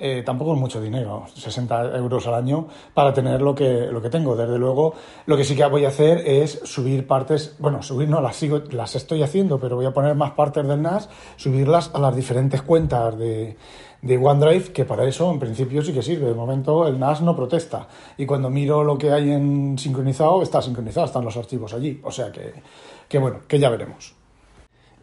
Eh, 0.00 0.22
tampoco 0.24 0.54
es 0.54 0.60
mucho 0.60 0.80
dinero, 0.80 1.24
60 1.34 1.96
euros 1.96 2.24
al 2.28 2.34
año 2.34 2.68
para 2.94 3.12
tener 3.12 3.42
lo 3.42 3.52
que, 3.52 3.88
lo 3.90 4.00
que 4.00 4.10
tengo. 4.10 4.36
Desde 4.36 4.56
luego, 4.56 4.94
lo 5.26 5.36
que 5.36 5.42
sí 5.42 5.56
que 5.56 5.66
voy 5.66 5.84
a 5.86 5.88
hacer 5.88 6.18
es 6.18 6.60
subir 6.62 7.06
partes, 7.06 7.56
bueno, 7.58 7.82
subir 7.82 8.08
no, 8.08 8.20
las 8.20 8.36
sigo, 8.36 8.62
las 8.70 8.94
estoy 8.94 9.24
haciendo, 9.24 9.58
pero 9.58 9.74
voy 9.74 9.86
a 9.86 9.92
poner 9.92 10.14
más 10.14 10.32
partes 10.32 10.66
del 10.68 10.82
NAS, 10.82 11.08
subirlas 11.36 11.90
a 11.94 11.98
las 11.98 12.14
diferentes 12.14 12.62
cuentas 12.62 13.18
de 13.18 13.56
de 14.02 14.16
OneDrive, 14.16 14.72
que 14.72 14.84
para 14.84 15.04
eso 15.04 15.30
en 15.30 15.38
principio 15.38 15.82
sí 15.82 15.92
que 15.92 16.02
sirve. 16.02 16.26
De 16.26 16.34
momento 16.34 16.86
el 16.86 16.98
NAS 16.98 17.22
no 17.22 17.34
protesta. 17.34 17.88
Y 18.16 18.26
cuando 18.26 18.50
miro 18.50 18.84
lo 18.84 18.96
que 18.96 19.10
hay 19.10 19.30
en 19.30 19.76
sincronizado, 19.78 20.42
está 20.42 20.62
sincronizado, 20.62 21.06
están 21.06 21.24
los 21.24 21.36
archivos 21.36 21.72
allí. 21.74 22.00
O 22.04 22.10
sea 22.10 22.30
que, 22.30 22.54
que 23.08 23.18
bueno, 23.18 23.40
que 23.46 23.58
ya 23.58 23.70
veremos. 23.70 24.14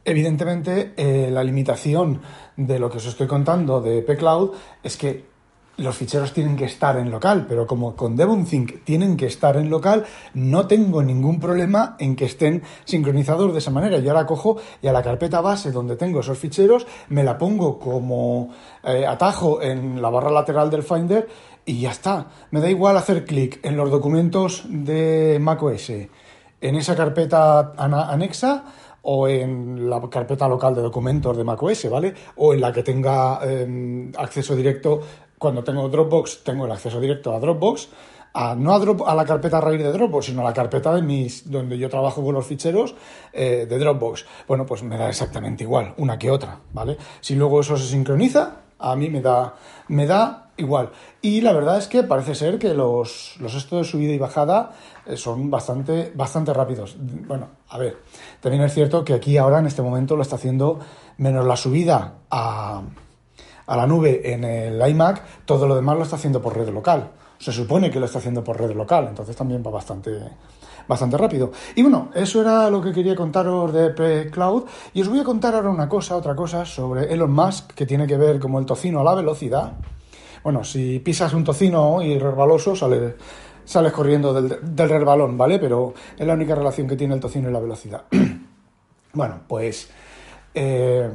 Evidentemente, 0.04 0.94
eh, 0.98 1.30
la 1.32 1.44
limitación 1.44 2.22
de 2.56 2.78
lo 2.78 2.90
que 2.92 2.98
os 2.98 3.06
estoy 3.08 3.26
contando 3.26 3.82
de 3.82 4.04
pCloud 4.04 4.52
es 4.84 4.98
que 4.98 5.35
los 5.78 5.96
ficheros 5.96 6.34
tienen 6.34 6.56
que 6.56 6.66
estar 6.66 6.98
en 6.98 7.12
local, 7.12 7.46
pero 7.48 7.68
como 7.68 7.96
con 7.96 8.16
DevonThink 8.16 8.84
tienen 8.84 9.18
que 9.18 9.26
estar 9.26 9.58
en 9.58 9.70
local, 9.70 10.06
no 10.34 10.68
tengo 10.68 11.04
ningún 11.04 11.40
problema 11.40 11.96
en 12.00 12.16
que 12.16 12.26
estén 12.26 12.64
sincronizados 12.86 13.52
de 13.52 13.60
esa 13.60 13.72
manera. 13.72 14.00
Yo 14.00 14.12
ahora 14.12 14.26
cojo 14.26 14.58
y 14.82 14.88
a 14.88 14.94
la 14.94 15.04
carpeta 15.04 15.42
base 15.42 15.72
donde 15.72 15.96
tengo 15.96 16.22
esos 16.22 16.38
ficheros, 16.38 16.88
me 17.10 17.24
la 17.24 17.38
pongo 17.38 17.78
como 17.80 18.50
eh, 18.84 19.06
atajo 19.06 19.62
en 19.62 20.02
la 20.02 20.10
barra 20.10 20.32
lateral 20.32 20.70
del 20.70 20.84
Finder 20.84 21.28
y 21.66 21.82
ya 21.82 21.92
está. 21.92 22.28
Me 22.52 22.62
da 22.62 22.70
igual 22.70 22.96
hacer 22.98 23.26
clic 23.26 23.60
en 23.64 23.76
los 23.76 23.90
documentos 23.90 24.64
de 24.70 25.38
macOS, 25.42 25.90
en 25.90 26.76
esa 26.76 26.96
carpeta 26.96 27.74
anexa 27.78 28.64
o 29.08 29.28
en 29.28 29.88
la 29.90 30.02
carpeta 30.10 30.48
local 30.48 30.74
de 30.74 30.82
documentos 30.82 31.38
de 31.38 31.44
macOS, 31.44 31.90
¿vale? 31.90 32.14
O 32.38 32.54
en 32.54 32.62
la 32.62 32.72
que 32.72 32.82
tenga 32.82 33.40
em, 33.44 34.12
acceso 34.18 34.56
directo 34.56 35.02
cuando 35.38 35.64
tengo 35.64 35.88
Dropbox, 35.90 36.44
tengo 36.44 36.66
el 36.66 36.72
acceso 36.72 37.00
directo 37.00 37.34
a 37.34 37.40
Dropbox, 37.40 37.90
a, 38.34 38.54
no 38.56 38.74
a, 38.74 39.12
a 39.12 39.16
la 39.16 39.26
carpeta 39.26 39.62
raíz 39.62 39.82
de 39.82 39.92
Dropbox, 39.92 40.26
sino 40.26 40.42
a 40.42 40.44
la 40.44 40.54
carpeta 40.54 40.94
de 40.94 41.02
mis, 41.02 41.50
donde 41.50 41.78
yo 41.78 41.90
trabajo 41.90 42.24
con 42.24 42.36
los 42.36 42.46
ficheros 42.46 42.96
eh, 43.32 43.66
de 43.68 43.80
Dropbox. 43.80 44.26
Bueno, 44.48 44.66
pues 44.66 44.84
me 44.84 44.98
da 44.98 45.10
exactamente 45.10 45.64
igual, 45.64 45.94
una 45.98 46.20
que 46.20 46.30
otra, 46.30 46.60
¿vale? 46.74 46.98
Si 47.22 47.36
luego 47.36 47.62
eso 47.62 47.78
se 47.78 47.88
sincroniza, 47.88 48.62
a 48.78 48.96
mí 48.96 49.10
me 49.10 49.22
da, 49.22 49.56
me 49.88 50.06
da 50.06 50.52
igual. 50.58 50.90
Y 51.22 51.42
la 51.42 51.54
verdad 51.54 51.78
es 51.78 51.88
que 51.88 52.04
parece 52.04 52.36
ser 52.36 52.60
que 52.60 52.74
los, 52.74 53.36
los 53.40 53.56
estos 53.56 53.80
de 53.80 53.84
subida 53.90 54.14
y 54.14 54.18
bajada 54.18 54.72
eh, 55.06 55.16
son 55.18 55.50
bastante, 55.50 56.12
bastante 56.14 56.54
rápidos. 56.54 56.98
Bueno, 57.00 57.48
a 57.70 57.78
ver, 57.78 57.98
también 58.42 58.64
es 58.64 58.74
cierto 58.74 59.06
que 59.06 59.14
aquí 59.14 59.38
ahora 59.38 59.60
en 59.60 59.68
este 59.68 59.82
momento 59.82 60.16
lo 60.16 60.22
está 60.22 60.36
haciendo 60.36 60.80
menos 61.18 61.46
la 61.46 61.56
subida 61.56 62.16
a 62.30 62.82
a 63.68 63.78
la 63.78 63.88
nube 63.88 64.34
en 64.34 64.44
el 64.44 64.90
iMac, 64.90 65.46
todo 65.46 65.68
lo 65.68 65.76
demás 65.76 65.98
lo 65.98 66.04
está 66.04 66.16
haciendo 66.16 66.42
por 66.42 66.56
red 66.56 66.70
local. 66.70 67.12
Se 67.38 67.52
supone 67.52 67.90
que 67.90 68.00
lo 68.00 68.06
está 68.06 68.20
haciendo 68.20 68.44
por 68.44 68.60
red 68.60 68.76
local, 68.76 69.08
entonces 69.10 69.36
también 69.36 69.64
va 69.66 69.72
bastante, 69.72 70.12
bastante 70.88 71.18
rápido. 71.18 71.52
Y 71.76 71.82
bueno, 71.82 72.10
eso 72.14 72.42
era 72.42 72.70
lo 72.70 72.82
que 72.82 72.94
quería 72.94 73.16
contaros 73.16 73.74
de 73.74 73.90
P-Cloud. 73.90 74.64
Y 74.94 75.02
os 75.02 75.10
voy 75.10 75.20
a 75.20 75.24
contar 75.24 75.56
ahora 75.56 75.70
una 75.70 75.90
cosa, 75.90 76.16
otra 76.16 76.36
cosa, 76.36 76.66
sobre 76.66 77.12
Elon 77.12 77.32
Musk, 77.32 77.74
que 77.74 77.86
tiene 77.86 78.08
que 78.08 78.18
ver 78.18 78.40
como 78.40 78.60
el 78.60 78.66
tocino 78.66 79.02
a 79.02 79.04
la 79.04 79.16
velocidad. 79.16 79.74
Bueno, 80.44 80.64
si 80.64 81.00
pisas 81.00 81.34
un 81.34 81.44
tocino 81.44 82.02
y 82.02 82.18
resbaloso, 82.20 82.76
sale, 82.76 83.16
sales 83.66 83.92
corriendo 83.92 84.34
del, 84.34 84.60
del 84.62 84.90
resbalón, 84.90 85.38
¿vale? 85.38 85.60
Pero 85.60 85.94
es 86.18 86.26
la 86.26 86.34
única 86.34 86.56
relación 86.56 86.88
que 86.88 86.96
tiene 86.96 87.16
el 87.16 87.20
tocino 87.20 87.50
y 87.50 87.54
la 87.54 87.60
velocidad. 87.60 88.04
bueno, 89.14 89.42
pues... 89.48 89.90
Eh, 90.54 91.12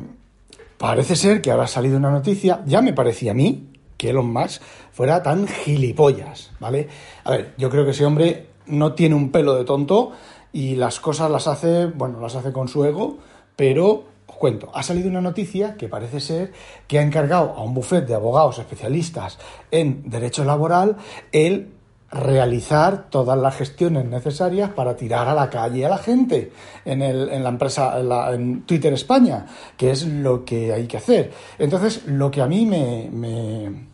Parece 0.80 1.14
ser 1.14 1.42
que 1.42 1.50
ahora 1.50 1.64
ha 1.64 1.66
salido 1.66 1.98
una 1.98 2.10
noticia, 2.10 2.62
ya 2.64 2.80
me 2.80 2.94
parecía 2.94 3.32
a 3.32 3.34
mí 3.34 3.68
que 3.98 4.08
Elon 4.08 4.32
Musk 4.32 4.62
fuera 4.92 5.22
tan 5.22 5.46
gilipollas, 5.46 6.52
¿vale? 6.58 6.88
A 7.22 7.32
ver, 7.32 7.52
yo 7.58 7.68
creo 7.68 7.84
que 7.84 7.90
ese 7.90 8.06
hombre 8.06 8.46
no 8.64 8.94
tiene 8.94 9.14
un 9.14 9.30
pelo 9.30 9.56
de 9.56 9.66
tonto 9.66 10.12
y 10.54 10.76
las 10.76 10.98
cosas 10.98 11.30
las 11.30 11.48
hace, 11.48 11.84
bueno, 11.84 12.18
las 12.18 12.34
hace 12.34 12.50
con 12.50 12.66
su 12.66 12.82
ego, 12.86 13.18
pero 13.56 14.04
os 14.26 14.36
cuento, 14.36 14.70
ha 14.72 14.82
salido 14.82 15.10
una 15.10 15.20
noticia 15.20 15.76
que 15.76 15.86
parece 15.86 16.18
ser 16.18 16.54
que 16.86 16.98
ha 16.98 17.02
encargado 17.02 17.52
a 17.58 17.62
un 17.62 17.74
bufete 17.74 18.06
de 18.06 18.14
abogados 18.14 18.58
especialistas 18.58 19.38
en 19.70 20.08
derecho 20.08 20.46
laboral 20.46 20.96
el 21.30 21.74
realizar 22.10 23.08
todas 23.08 23.38
las 23.38 23.56
gestiones 23.56 24.04
necesarias 24.04 24.70
para 24.70 24.96
tirar 24.96 25.28
a 25.28 25.34
la 25.34 25.48
calle 25.48 25.86
a 25.86 25.88
la 25.88 25.98
gente 25.98 26.52
en, 26.84 27.02
el, 27.02 27.28
en 27.28 27.42
la 27.44 27.50
empresa, 27.50 28.00
en, 28.32 28.62
Twitter 28.62 28.92
España, 28.92 29.46
que 29.76 29.92
es 29.92 30.06
lo 30.06 30.44
que 30.44 30.72
hay 30.72 30.86
que 30.86 30.96
hacer. 30.96 31.32
Entonces, 31.58 32.06
lo 32.06 32.30
que 32.30 32.42
a 32.42 32.46
mí 32.46 32.66
me, 32.66 33.08
me, 33.12 33.86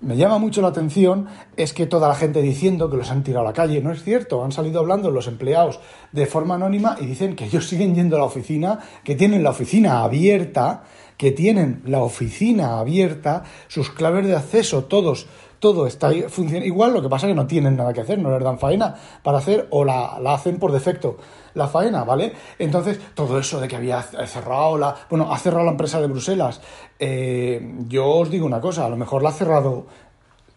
me 0.00 0.16
llama 0.16 0.38
mucho 0.38 0.62
la 0.62 0.68
atención 0.68 1.26
es 1.56 1.74
que 1.74 1.86
toda 1.86 2.08
la 2.08 2.14
gente 2.14 2.40
diciendo 2.40 2.88
que 2.88 2.96
los 2.96 3.10
han 3.10 3.22
tirado 3.22 3.44
a 3.44 3.50
la 3.50 3.54
calle, 3.54 3.82
no 3.82 3.92
es 3.92 4.02
cierto, 4.02 4.42
han 4.42 4.52
salido 4.52 4.80
hablando 4.80 5.10
los 5.10 5.28
empleados 5.28 5.80
de 6.12 6.24
forma 6.24 6.54
anónima 6.54 6.96
y 6.98 7.04
dicen 7.04 7.36
que 7.36 7.44
ellos 7.44 7.66
siguen 7.68 7.94
yendo 7.94 8.16
a 8.16 8.20
la 8.20 8.24
oficina, 8.24 8.80
que 9.04 9.14
tienen 9.14 9.42
la 9.42 9.50
oficina 9.50 10.02
abierta, 10.04 10.84
que 11.16 11.32
tienen 11.32 11.82
la 11.86 12.00
oficina 12.00 12.78
abierta, 12.78 13.44
sus 13.68 13.90
claves 13.90 14.26
de 14.26 14.36
acceso 14.36 14.84
todos 14.84 15.26
todo 15.64 15.86
está 15.86 16.10
funcionando 16.28 16.66
igual, 16.66 16.92
lo 16.92 17.00
que 17.00 17.08
pasa 17.08 17.26
es 17.26 17.30
que 17.30 17.34
no 17.34 17.46
tienen 17.46 17.74
nada 17.74 17.90
que 17.94 18.02
hacer, 18.02 18.18
no 18.18 18.30
les 18.30 18.44
dan 18.44 18.58
faena 18.58 18.94
para 19.22 19.38
hacer 19.38 19.66
o 19.70 19.82
la, 19.82 20.16
hacen 20.26 20.58
por 20.58 20.70
defecto 20.70 21.16
la 21.54 21.68
faena, 21.68 22.04
¿vale? 22.04 22.34
Entonces, 22.58 23.00
todo 23.14 23.38
eso 23.38 23.58
de 23.58 23.66
que 23.66 23.76
había 23.76 24.02
cerrado 24.02 24.76
la... 24.76 24.94
Bueno, 25.08 25.32
ha 25.32 25.38
cerrado 25.38 25.64
la 25.64 25.70
empresa 25.70 26.02
de 26.02 26.08
Bruselas. 26.08 26.60
Eh, 26.98 27.76
yo 27.88 28.06
os 28.06 28.30
digo 28.30 28.44
una 28.44 28.60
cosa, 28.60 28.84
a 28.84 28.90
lo 28.90 28.98
mejor 28.98 29.22
la 29.22 29.30
ha 29.30 29.32
cerrado 29.32 29.86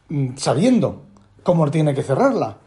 mm, 0.10 0.36
sabiendo 0.36 1.04
cómo 1.42 1.72
tiene 1.72 1.94
que 1.94 2.04
cerrarla. 2.04 2.58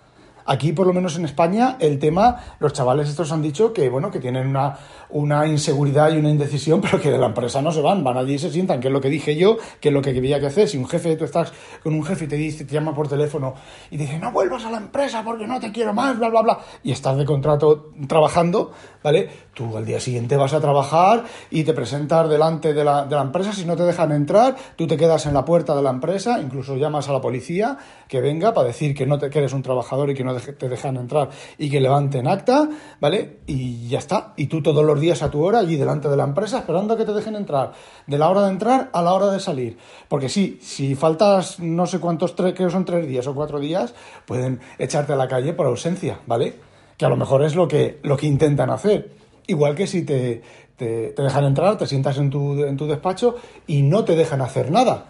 Aquí, 0.53 0.73
por 0.73 0.85
lo 0.85 0.93
menos 0.93 1.17
en 1.17 1.25
España, 1.25 1.77
el 1.79 2.01
tema, 2.01 2.57
los 2.59 2.73
chavales 2.73 3.09
estos 3.09 3.31
han 3.31 3.41
dicho 3.41 3.73
que, 3.73 3.89
bueno, 3.89 4.11
que 4.11 4.19
tienen 4.19 4.49
una, 4.49 4.77
una 5.11 5.47
inseguridad 5.47 6.13
y 6.13 6.17
una 6.17 6.29
indecisión, 6.29 6.81
pero 6.83 7.01
que 7.01 7.09
de 7.09 7.19
la 7.19 7.27
empresa 7.27 7.63
no 7.63 7.71
se 7.71 7.81
van, 7.81 8.03
van 8.03 8.17
allí 8.17 8.35
y 8.35 8.39
se 8.41 8.51
sientan, 8.51 8.81
que 8.81 8.89
es 8.89 8.93
lo 8.93 9.01
que 9.01 9.11
dije 9.11 9.37
yo, 9.37 9.59
que 9.81 9.91
es 9.91 9.95
lo 9.95 10.03
que 10.03 10.11
había 10.11 10.41
que 10.41 10.47
hacer. 10.47 10.67
Si 10.67 10.77
un 10.77 10.89
jefe, 10.89 11.15
tú 11.15 11.25
estás 11.25 11.53
con 11.85 11.95
un 11.95 12.05
jefe 12.05 12.25
y 12.25 12.27
te 12.27 12.35
dice, 12.35 12.65
te 12.65 12.75
llama 12.75 12.93
por 12.93 13.07
teléfono 13.07 13.55
y 13.93 13.97
dice, 13.97 14.19
no 14.19 14.33
vuelvas 14.33 14.65
a 14.65 14.73
la 14.73 14.79
empresa 14.79 15.23
porque 15.23 15.47
no 15.47 15.61
te 15.61 15.71
quiero 15.71 15.95
más, 15.95 16.19
bla, 16.19 16.29
bla, 16.31 16.43
bla, 16.43 16.59
y 16.83 16.91
estás 16.91 17.17
de 17.17 17.25
contrato 17.25 17.93
trabajando, 18.09 18.73
¿vale? 19.05 19.31
Tú 19.61 19.77
al 19.77 19.85
día 19.85 20.01
siguiente 20.01 20.39
vas 20.39 20.55
a 20.55 20.61
trabajar 20.63 21.25
y 21.51 21.65
te 21.65 21.75
presentas 21.75 22.31
delante 22.31 22.73
de 22.73 22.83
la, 22.83 23.05
de 23.05 23.15
la 23.15 23.21
empresa, 23.21 23.53
si 23.53 23.67
no 23.67 23.77
te 23.77 23.83
dejan 23.83 24.11
entrar, 24.11 24.57
tú 24.75 24.87
te 24.87 24.97
quedas 24.97 25.27
en 25.27 25.35
la 25.35 25.45
puerta 25.45 25.77
de 25.77 25.83
la 25.83 25.91
empresa, 25.91 26.41
incluso 26.41 26.77
llamas 26.77 27.11
a 27.11 27.13
la 27.13 27.21
policía 27.21 27.77
que 28.09 28.23
venga 28.23 28.55
para 28.55 28.69
decir 28.69 28.95
que 28.95 29.05
no 29.05 29.19
te, 29.19 29.29
que 29.29 29.39
eres 29.39 29.53
un 29.53 29.61
trabajador 29.61 30.09
y 30.09 30.15
que 30.15 30.25
no 30.25 30.35
te 30.35 30.67
dejan 30.67 30.97
entrar 30.97 31.29
y 31.59 31.69
que 31.69 31.79
levanten 31.79 32.27
acta, 32.27 32.71
¿vale? 33.03 33.41
Y 33.47 33.87
ya 33.87 33.99
está. 33.99 34.33
Y 34.39 34.47
tú 34.47 34.63
todos 34.63 34.83
los 34.83 34.99
días 34.99 35.23
a 35.23 35.31
tu 35.31 35.45
hora 35.45 35.59
allí 35.59 35.77
delante 35.77 36.09
de 36.09 36.17
la 36.17 36.25
empresa 36.25 36.61
esperando 36.61 36.95
a 36.95 36.97
que 36.97 37.05
te 37.05 37.13
dejen 37.13 37.37
entrar. 37.37 37.73
De 38.07 38.17
la 38.17 38.31
hora 38.31 38.47
de 38.47 38.53
entrar 38.53 38.89
a 38.95 39.03
la 39.03 39.13
hora 39.13 39.31
de 39.31 39.41
salir. 39.41 39.77
Porque 40.09 40.31
sí, 40.31 40.59
si 40.63 40.95
faltas 40.95 41.61
no 41.61 41.85
sé 41.85 42.01
cuántos, 42.01 42.33
creo 42.33 42.55
que 42.55 42.71
son 42.71 42.87
tres 42.87 43.07
días 43.07 43.27
o 43.27 43.35
cuatro 43.35 43.61
días, 43.61 43.93
pueden 44.25 44.59
echarte 44.79 45.13
a 45.13 45.17
la 45.17 45.29
calle 45.29 45.53
por 45.53 45.67
ausencia, 45.67 46.19
¿vale? 46.27 46.55
Que 46.97 47.05
a 47.05 47.11
lo 47.11 47.19
mejor 47.19 47.45
es 47.45 47.55
lo 47.55 47.69
que, 47.69 48.01
lo 48.03 48.17
que 48.17 48.27
intentan 48.27 48.71
hacer. 48.71 49.21
Igual 49.47 49.75
que 49.75 49.87
si 49.87 50.03
te, 50.03 50.43
te, 50.77 51.13
dejan 51.17 51.45
entrar, 51.45 51.77
te 51.77 51.87
sientas 51.87 52.19
en 52.19 52.31
tu, 52.31 52.65
en 52.65 52.77
tu 52.77 52.87
despacho 52.87 53.37
y 53.67 53.83
no 53.83 54.05
te 54.05 54.17
dejan 54.17 54.41
hacer 54.41 54.71
nada. 54.71 55.07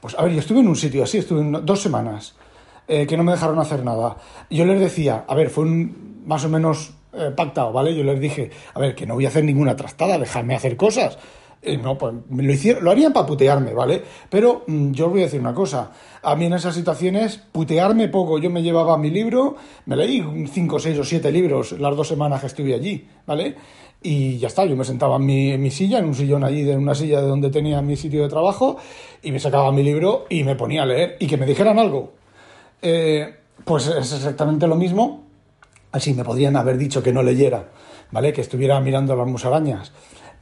Pues 0.00 0.18
a 0.18 0.24
ver, 0.24 0.32
yo 0.32 0.40
estuve 0.40 0.60
en 0.60 0.68
un 0.68 0.76
sitio 0.76 1.04
así, 1.04 1.18
estuve 1.18 1.60
dos 1.62 1.80
semanas, 1.80 2.34
eh, 2.88 3.06
que 3.06 3.16
no 3.16 3.22
me 3.22 3.32
dejaron 3.32 3.58
hacer 3.58 3.84
nada. 3.84 4.16
Yo 4.50 4.64
les 4.64 4.80
decía, 4.80 5.24
a 5.28 5.34
ver, 5.34 5.48
fue 5.50 5.64
un, 5.64 6.22
más 6.26 6.44
o 6.44 6.48
menos 6.48 6.92
eh, 7.12 7.30
pactado, 7.36 7.72
¿vale? 7.72 7.94
Yo 7.94 8.02
les 8.02 8.18
dije, 8.18 8.50
a 8.74 8.80
ver, 8.80 8.94
que 8.94 9.06
no 9.06 9.14
voy 9.14 9.26
a 9.26 9.28
hacer 9.28 9.44
ninguna 9.44 9.76
trastada, 9.76 10.18
dejadme 10.18 10.54
hacer 10.54 10.76
cosas. 10.76 11.18
Eh, 11.62 11.76
no, 11.76 11.96
pues 11.96 12.14
lo, 12.28 12.52
hicieron, 12.52 12.82
lo 12.82 12.90
harían 12.90 13.12
para 13.12 13.26
putearme, 13.26 13.72
¿vale? 13.72 14.02
Pero 14.28 14.64
mm, 14.66 14.90
yo 14.92 15.06
os 15.06 15.12
voy 15.12 15.20
a 15.20 15.24
decir 15.24 15.40
una 15.40 15.54
cosa. 15.54 15.92
A 16.22 16.34
mí 16.34 16.46
en 16.46 16.54
esas 16.54 16.74
situaciones, 16.74 17.38
putearme 17.52 18.08
poco. 18.08 18.38
Yo 18.38 18.50
me 18.50 18.62
llevaba 18.62 18.98
mi 18.98 19.10
libro, 19.10 19.56
me 19.86 19.96
leí 19.96 20.24
cinco, 20.50 20.78
seis 20.78 20.98
o 20.98 21.04
siete 21.04 21.30
libros 21.30 21.72
las 21.72 21.96
dos 21.96 22.08
semanas 22.08 22.40
que 22.40 22.48
estuve 22.48 22.74
allí, 22.74 23.06
¿vale? 23.26 23.54
Y 24.02 24.38
ya 24.38 24.48
está, 24.48 24.64
yo 24.64 24.74
me 24.74 24.84
sentaba 24.84 25.16
en 25.16 25.26
mi, 25.26 25.52
en 25.52 25.62
mi 25.62 25.70
silla, 25.70 26.00
en 26.00 26.06
un 26.06 26.14
sillón 26.14 26.42
allí, 26.42 26.68
en 26.68 26.78
una 26.78 26.94
silla 26.94 27.20
de 27.20 27.28
donde 27.28 27.50
tenía 27.50 27.80
mi 27.80 27.96
sitio 27.96 28.22
de 28.22 28.28
trabajo, 28.28 28.76
y 29.22 29.30
me 29.30 29.38
sacaba 29.38 29.70
mi 29.70 29.84
libro 29.84 30.26
y 30.28 30.42
me 30.42 30.56
ponía 30.56 30.82
a 30.82 30.86
leer. 30.86 31.16
Y 31.20 31.28
que 31.28 31.36
me 31.36 31.46
dijeran 31.46 31.78
algo. 31.78 32.12
Eh, 32.82 33.36
pues 33.64 33.86
es 33.86 34.12
exactamente 34.12 34.66
lo 34.66 34.74
mismo 34.74 35.22
Así 35.92 36.14
me 36.14 36.24
podrían 36.24 36.56
haber 36.56 36.78
dicho 36.78 37.02
que 37.02 37.12
no 37.12 37.22
leyera, 37.22 37.68
¿vale? 38.10 38.32
Que 38.32 38.40
estuviera 38.40 38.80
mirando 38.80 39.14
las 39.14 39.28
musarañas. 39.28 39.92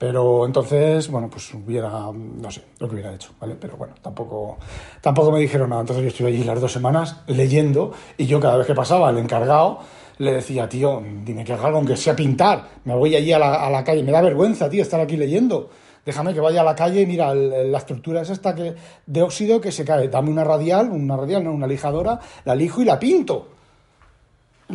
Pero 0.01 0.47
entonces, 0.47 1.11
bueno, 1.11 1.29
pues 1.29 1.53
hubiera, 1.53 1.91
no 2.11 2.51
sé, 2.51 2.63
lo 2.79 2.89
que 2.89 2.95
hubiera 2.95 3.15
hecho, 3.15 3.33
¿vale? 3.39 3.55
Pero 3.61 3.77
bueno, 3.77 3.93
tampoco, 4.01 4.57
tampoco 5.03 5.31
me 5.31 5.41
dijeron 5.41 5.69
nada. 5.69 5.83
Entonces 5.83 6.03
yo 6.03 6.09
estuve 6.09 6.29
allí 6.29 6.43
las 6.43 6.59
dos 6.59 6.73
semanas 6.73 7.21
leyendo 7.27 7.93
y 8.17 8.25
yo 8.25 8.41
cada 8.41 8.57
vez 8.57 8.67
que 8.67 8.75
pasaba 8.75 9.11
el 9.11 9.19
encargado 9.19 9.81
le 10.17 10.33
decía, 10.33 10.71
tío, 10.71 11.03
dime 11.23 11.45
que 11.45 11.53
haga 11.53 11.67
algo, 11.67 11.77
aunque 11.77 11.99
sea 11.99 12.17
pintar. 12.17 12.67
Me 12.85 12.95
voy 12.95 13.15
allí 13.15 13.31
a 13.35 13.39
la, 13.39 13.67
a 13.67 13.69
la 13.69 13.85
calle. 13.85 14.03
Me 14.03 14.11
da 14.11 14.23
vergüenza, 14.23 14.71
tío, 14.71 14.81
estar 14.81 15.01
aquí 15.01 15.19
leyendo. 15.19 15.69
Déjame 16.07 16.33
que 16.33 16.41
vaya 16.41 16.63
a 16.63 16.65
la 16.65 16.75
calle 16.75 17.03
y 17.03 17.07
mira, 17.07 17.35
la 17.35 17.77
estructura 17.77 18.23
es 18.23 18.31
esta 18.31 18.55
que, 18.55 18.75
de 19.05 19.23
óxido 19.23 19.61
que 19.61 19.71
se 19.71 19.85
cae. 19.85 20.09
Dame 20.09 20.31
una 20.31 20.45
radial, 20.45 20.89
una 20.91 21.15
radial, 21.15 21.45
no, 21.45 21.53
una 21.53 21.67
lijadora, 21.67 22.19
la 22.47 22.55
lijo 22.55 22.81
y 22.81 22.87
la 22.87 22.99
pinto 22.99 23.60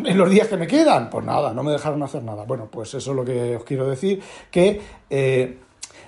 en 0.03 0.17
los 0.17 0.29
días 0.29 0.47
que 0.47 0.57
me 0.57 0.67
quedan, 0.67 1.09
pues 1.09 1.25
nada, 1.25 1.53
no 1.53 1.63
me 1.63 1.71
dejaron 1.71 2.01
hacer 2.03 2.23
nada. 2.23 2.43
Bueno, 2.45 2.67
pues 2.71 2.93
eso 2.93 3.11
es 3.11 3.15
lo 3.15 3.25
que 3.25 3.55
os 3.55 3.63
quiero 3.63 3.87
decir, 3.87 4.21
que... 4.51 4.81
Eh, 5.09 5.59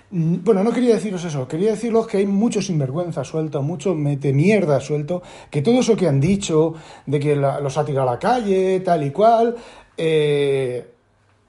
bueno, 0.10 0.64
no 0.64 0.72
quería 0.72 0.96
deciros 0.96 1.26
eso, 1.26 1.50
quería 1.50 1.72
deciros 1.72 2.08
que 2.08 2.18
hay 2.18 2.26
mucho 2.26 2.62
sinvergüenza 2.62 3.26
suelto, 3.26 3.62
mucho 3.62 3.94
mete 3.94 4.32
mierda 4.32 4.80
suelto, 4.80 5.22
que 5.52 5.62
todo 5.62 5.82
eso 5.82 5.98
que 5.98 6.08
han 6.08 6.22
dicho, 6.22 6.76
de 7.06 7.20
que 7.20 7.36
los 7.36 7.78
ha 7.78 7.84
tirado 7.84 8.08
a 8.08 8.14
la 8.14 8.20
calle, 8.20 8.80
tal 8.80 9.04
y 9.04 9.12
cual, 9.12 9.58
eh, 9.98 10.94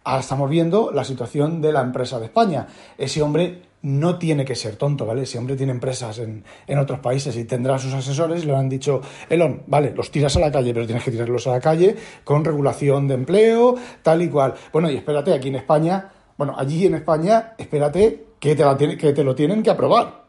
ahora 0.02 0.20
estamos 0.20 0.50
viendo 0.50 0.90
la 0.90 1.04
situación 1.04 1.60
de 1.60 1.72
la 1.72 1.82
empresa 1.82 2.18
de 2.18 2.26
España. 2.26 2.66
Ese 2.96 3.22
hombre 3.22 3.62
no 3.82 4.18
tiene 4.18 4.44
que 4.44 4.54
ser 4.54 4.76
tonto, 4.76 5.06
¿vale? 5.06 5.24
Si 5.26 5.38
hombre 5.38 5.56
tiene 5.56 5.72
empresas 5.72 6.18
en, 6.18 6.44
en, 6.66 6.78
otros 6.78 6.98
países 6.98 7.36
y 7.36 7.44
tendrá 7.44 7.78
sus 7.78 7.92
asesores, 7.94 8.44
le 8.44 8.54
han 8.54 8.68
dicho, 8.68 9.00
Elon, 9.28 9.62
vale, 9.66 9.92
los 9.94 10.10
tiras 10.10 10.36
a 10.36 10.40
la 10.40 10.50
calle, 10.50 10.74
pero 10.74 10.86
tienes 10.86 11.04
que 11.04 11.10
tirarlos 11.10 11.46
a 11.46 11.52
la 11.52 11.60
calle 11.60 11.96
con 12.24 12.44
regulación 12.44 13.06
de 13.06 13.14
empleo, 13.14 13.76
tal 14.02 14.22
y 14.22 14.28
cual. 14.28 14.54
Bueno, 14.72 14.90
y 14.90 14.96
espérate, 14.96 15.32
aquí 15.32 15.48
en 15.48 15.56
España, 15.56 16.10
bueno, 16.36 16.54
allí 16.56 16.86
en 16.86 16.94
España, 16.94 17.54
espérate 17.58 18.26
que 18.38 18.54
te, 18.54 18.64
la 18.64 18.76
tiene, 18.76 18.96
que 18.96 19.12
te 19.12 19.24
lo 19.24 19.34
tienen 19.34 19.62
que 19.62 19.70
aprobar. 19.70 20.26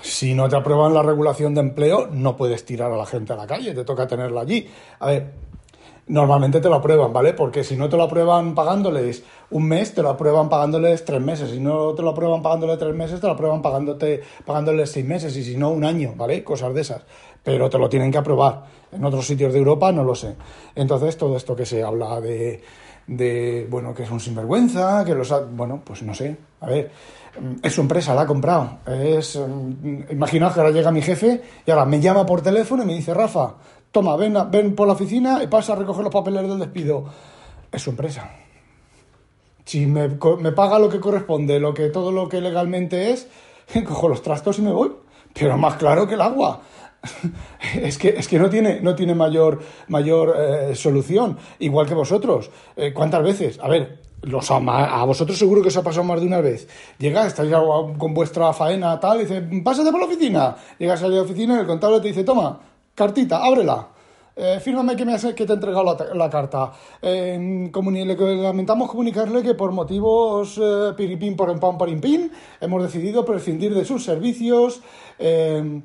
Si 0.00 0.34
no 0.34 0.48
te 0.48 0.56
aprueban 0.56 0.92
la 0.92 1.02
regulación 1.02 1.54
de 1.54 1.60
empleo, 1.60 2.08
no 2.12 2.36
puedes 2.36 2.64
tirar 2.64 2.92
a 2.92 2.96
la 2.96 3.06
gente 3.06 3.32
a 3.32 3.36
la 3.36 3.46
calle, 3.46 3.72
te 3.72 3.84
toca 3.84 4.06
tenerla 4.06 4.42
allí. 4.42 4.68
A 4.98 5.06
ver, 5.06 5.32
normalmente 6.06 6.60
te 6.60 6.68
lo 6.68 6.76
aprueban, 6.76 7.12
¿vale? 7.12 7.32
Porque 7.32 7.64
si 7.64 7.76
no 7.76 7.88
te 7.88 7.96
lo 7.96 8.04
aprueban 8.04 8.54
pagándoles 8.54 9.24
un 9.50 9.66
mes, 9.66 9.94
te 9.94 10.02
lo 10.02 10.10
aprueban 10.10 10.48
pagándoles 10.48 11.04
tres 11.04 11.20
meses. 11.20 11.50
Si 11.50 11.60
no 11.60 11.94
te 11.94 12.02
lo 12.02 12.10
aprueban 12.10 12.42
pagándoles 12.42 12.78
tres 12.78 12.94
meses, 12.94 13.20
te 13.20 13.26
lo 13.26 13.32
aprueban 13.32 13.62
pagándote, 13.62 14.22
pagándoles 14.44 14.90
seis 14.90 15.06
meses. 15.06 15.36
Y 15.36 15.44
si 15.44 15.56
no, 15.56 15.70
un 15.70 15.84
año, 15.84 16.14
¿vale? 16.16 16.44
Cosas 16.44 16.74
de 16.74 16.82
esas. 16.82 17.02
Pero 17.42 17.68
te 17.70 17.78
lo 17.78 17.88
tienen 17.88 18.10
que 18.10 18.18
aprobar. 18.18 18.64
En 18.92 19.04
otros 19.04 19.26
sitios 19.26 19.52
de 19.52 19.58
Europa 19.58 19.92
no 19.92 20.04
lo 20.04 20.14
sé. 20.14 20.34
Entonces, 20.74 21.16
todo 21.16 21.36
esto 21.36 21.56
que 21.56 21.66
se 21.66 21.82
habla 21.82 22.20
de, 22.20 22.62
de 23.06 23.66
bueno, 23.70 23.94
que 23.94 24.04
es 24.04 24.10
un 24.10 24.20
sinvergüenza, 24.20 25.04
que 25.04 25.14
los... 25.14 25.32
Ha, 25.32 25.40
bueno, 25.40 25.82
pues 25.84 26.02
no 26.02 26.14
sé. 26.14 26.36
A 26.60 26.66
ver, 26.66 26.90
es 27.62 27.72
su 27.72 27.80
empresa, 27.80 28.14
la 28.14 28.22
ha 28.22 28.26
comprado. 28.26 28.78
Es, 28.86 29.38
imaginaos 30.10 30.54
que 30.54 30.60
ahora 30.60 30.72
llega 30.72 30.90
mi 30.90 31.02
jefe 31.02 31.42
y 31.66 31.70
ahora 31.70 31.84
me 31.84 32.00
llama 32.00 32.24
por 32.24 32.42
teléfono 32.42 32.82
y 32.82 32.86
me 32.86 32.94
dice, 32.94 33.12
Rafa, 33.12 33.54
toma, 33.94 34.16
ven, 34.16 34.36
ven 34.50 34.74
por 34.74 34.88
la 34.88 34.94
oficina 34.94 35.40
y 35.42 35.46
pasa 35.46 35.72
a 35.72 35.76
recoger 35.76 36.02
los 36.02 36.12
papeles 36.12 36.42
del 36.42 36.58
despido. 36.58 37.04
Es 37.70 37.80
su 37.80 37.90
empresa. 37.90 38.28
Si 39.64 39.86
me, 39.86 40.08
paga 40.10 40.80
lo 40.80 40.88
que 40.88 40.98
corresponde, 40.98 41.60
lo 41.60 41.72
que 41.72 41.88
todo 41.88 42.10
lo 42.10 42.28
que 42.28 42.40
legalmente 42.40 43.12
es, 43.12 43.28
cojo 43.86 44.08
los 44.08 44.20
trastos 44.20 44.58
y 44.58 44.62
me 44.62 44.72
voy. 44.72 44.92
Pero 45.32 45.56
más 45.56 45.76
claro 45.76 46.08
que 46.08 46.14
el 46.14 46.20
agua. 46.20 46.60
es 47.80 47.96
que, 47.96 48.08
es 48.08 48.26
que 48.26 48.38
no 48.38 48.50
tiene, 48.50 48.80
no 48.80 48.96
tiene 48.96 49.14
mayor, 49.14 49.60
mayor 49.86 50.34
eh, 50.36 50.74
solución. 50.74 51.38
Igual 51.60 51.86
que 51.86 51.94
vosotros. 51.94 52.50
Eh, 52.76 52.92
¿Cuántas 52.92 53.22
veces? 53.22 53.60
A 53.62 53.68
ver, 53.68 54.00
los, 54.22 54.50
a, 54.50 55.04
vosotros 55.04 55.38
seguro 55.38 55.62
que 55.62 55.68
os 55.68 55.76
ha 55.76 55.82
pasado 55.82 56.02
más 56.02 56.20
de 56.20 56.26
una 56.26 56.40
vez. 56.40 56.68
Llegáis, 56.98 57.28
estáis 57.28 57.52
con 57.96 58.12
vuestra 58.12 58.52
faena 58.52 58.98
tal, 58.98 59.18
y 59.18 59.24
dice, 59.24 59.40
pásate 59.62 59.92
por 59.92 60.00
la 60.00 60.06
oficina. 60.06 60.56
Llegas 60.78 61.02
a 61.04 61.08
la 61.08 61.22
oficina 61.22 61.56
y 61.56 61.60
el 61.60 61.66
contable 61.66 62.00
te 62.00 62.08
dice, 62.08 62.24
toma, 62.24 62.60
cartita, 62.94 63.44
ábrela. 63.44 63.88
Eh, 64.36 64.58
fírmame 64.60 64.96
que, 64.96 65.04
me 65.04 65.14
has, 65.14 65.24
que 65.24 65.46
te 65.46 65.52
he 65.52 65.54
entregado 65.54 65.84
la, 65.84 66.14
la 66.14 66.30
carta. 66.30 66.72
Eh, 67.00 67.70
le 67.72 68.36
lamentamos 68.42 68.90
comunicarle 68.90 69.42
que 69.42 69.54
por 69.54 69.70
motivos 69.70 70.58
eh, 70.60 70.92
piripín 70.96 71.36
por 71.36 71.56
pam 71.60 71.78
parimpín 71.78 72.32
hemos 72.60 72.82
decidido 72.82 73.24
prescindir 73.24 73.74
de 73.74 73.84
sus 73.84 74.04
servicios. 74.04 74.82
Eh, 75.18 75.82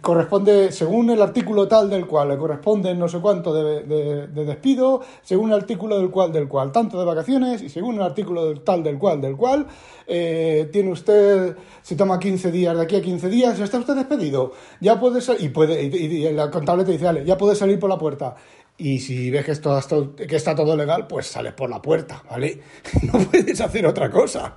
corresponde, 0.00 0.72
según 0.72 1.10
el 1.10 1.22
artículo 1.22 1.68
tal 1.68 1.88
del 1.88 2.06
cual, 2.06 2.28
le 2.28 2.36
corresponde 2.36 2.94
no 2.94 3.08
sé 3.08 3.20
cuánto 3.20 3.52
de, 3.54 4.26
despido, 4.28 5.02
según 5.22 5.50
el 5.50 5.58
artículo 5.58 5.98
del 5.98 6.10
cual, 6.10 6.32
del 6.32 6.48
cual, 6.48 6.72
tanto 6.72 6.98
de 6.98 7.04
vacaciones, 7.04 7.62
y 7.62 7.68
según 7.68 7.96
el 7.96 8.02
artículo 8.02 8.46
del 8.46 8.60
tal 8.62 8.82
del 8.82 8.98
cual, 8.98 9.20
del 9.20 9.36
cual, 9.36 9.66
eh, 10.06 10.68
tiene 10.72 10.90
usted, 10.90 11.56
si 11.82 11.96
toma 11.96 12.18
15 12.18 12.50
días, 12.50 12.76
de 12.76 12.82
aquí 12.82 12.96
a 12.96 13.02
15 13.02 13.28
días, 13.28 13.60
está 13.60 13.78
usted 13.78 13.94
despedido, 13.94 14.52
ya 14.80 14.98
puede 14.98 15.20
ser, 15.20 15.40
y 15.40 15.48
puede, 15.48 15.82
y, 15.84 16.26
el 16.26 16.50
contable 16.50 16.84
te 16.84 16.92
dice, 16.92 17.04
dale, 17.04 17.24
ya 17.24 17.36
puede 17.36 17.54
salir 17.54 17.78
por 17.78 17.90
la 17.90 17.98
puerta. 17.98 18.34
Y 18.82 18.98
si 18.98 19.30
ves 19.30 19.44
que, 19.44 19.52
está 19.52 20.56
todo 20.56 20.76
legal, 20.76 21.06
pues 21.06 21.28
sales 21.28 21.52
por 21.52 21.70
la 21.70 21.80
puerta, 21.80 22.20
¿vale? 22.28 22.60
No 23.12 23.20
puedes 23.20 23.60
hacer 23.60 23.86
otra 23.86 24.10
cosa. 24.10 24.56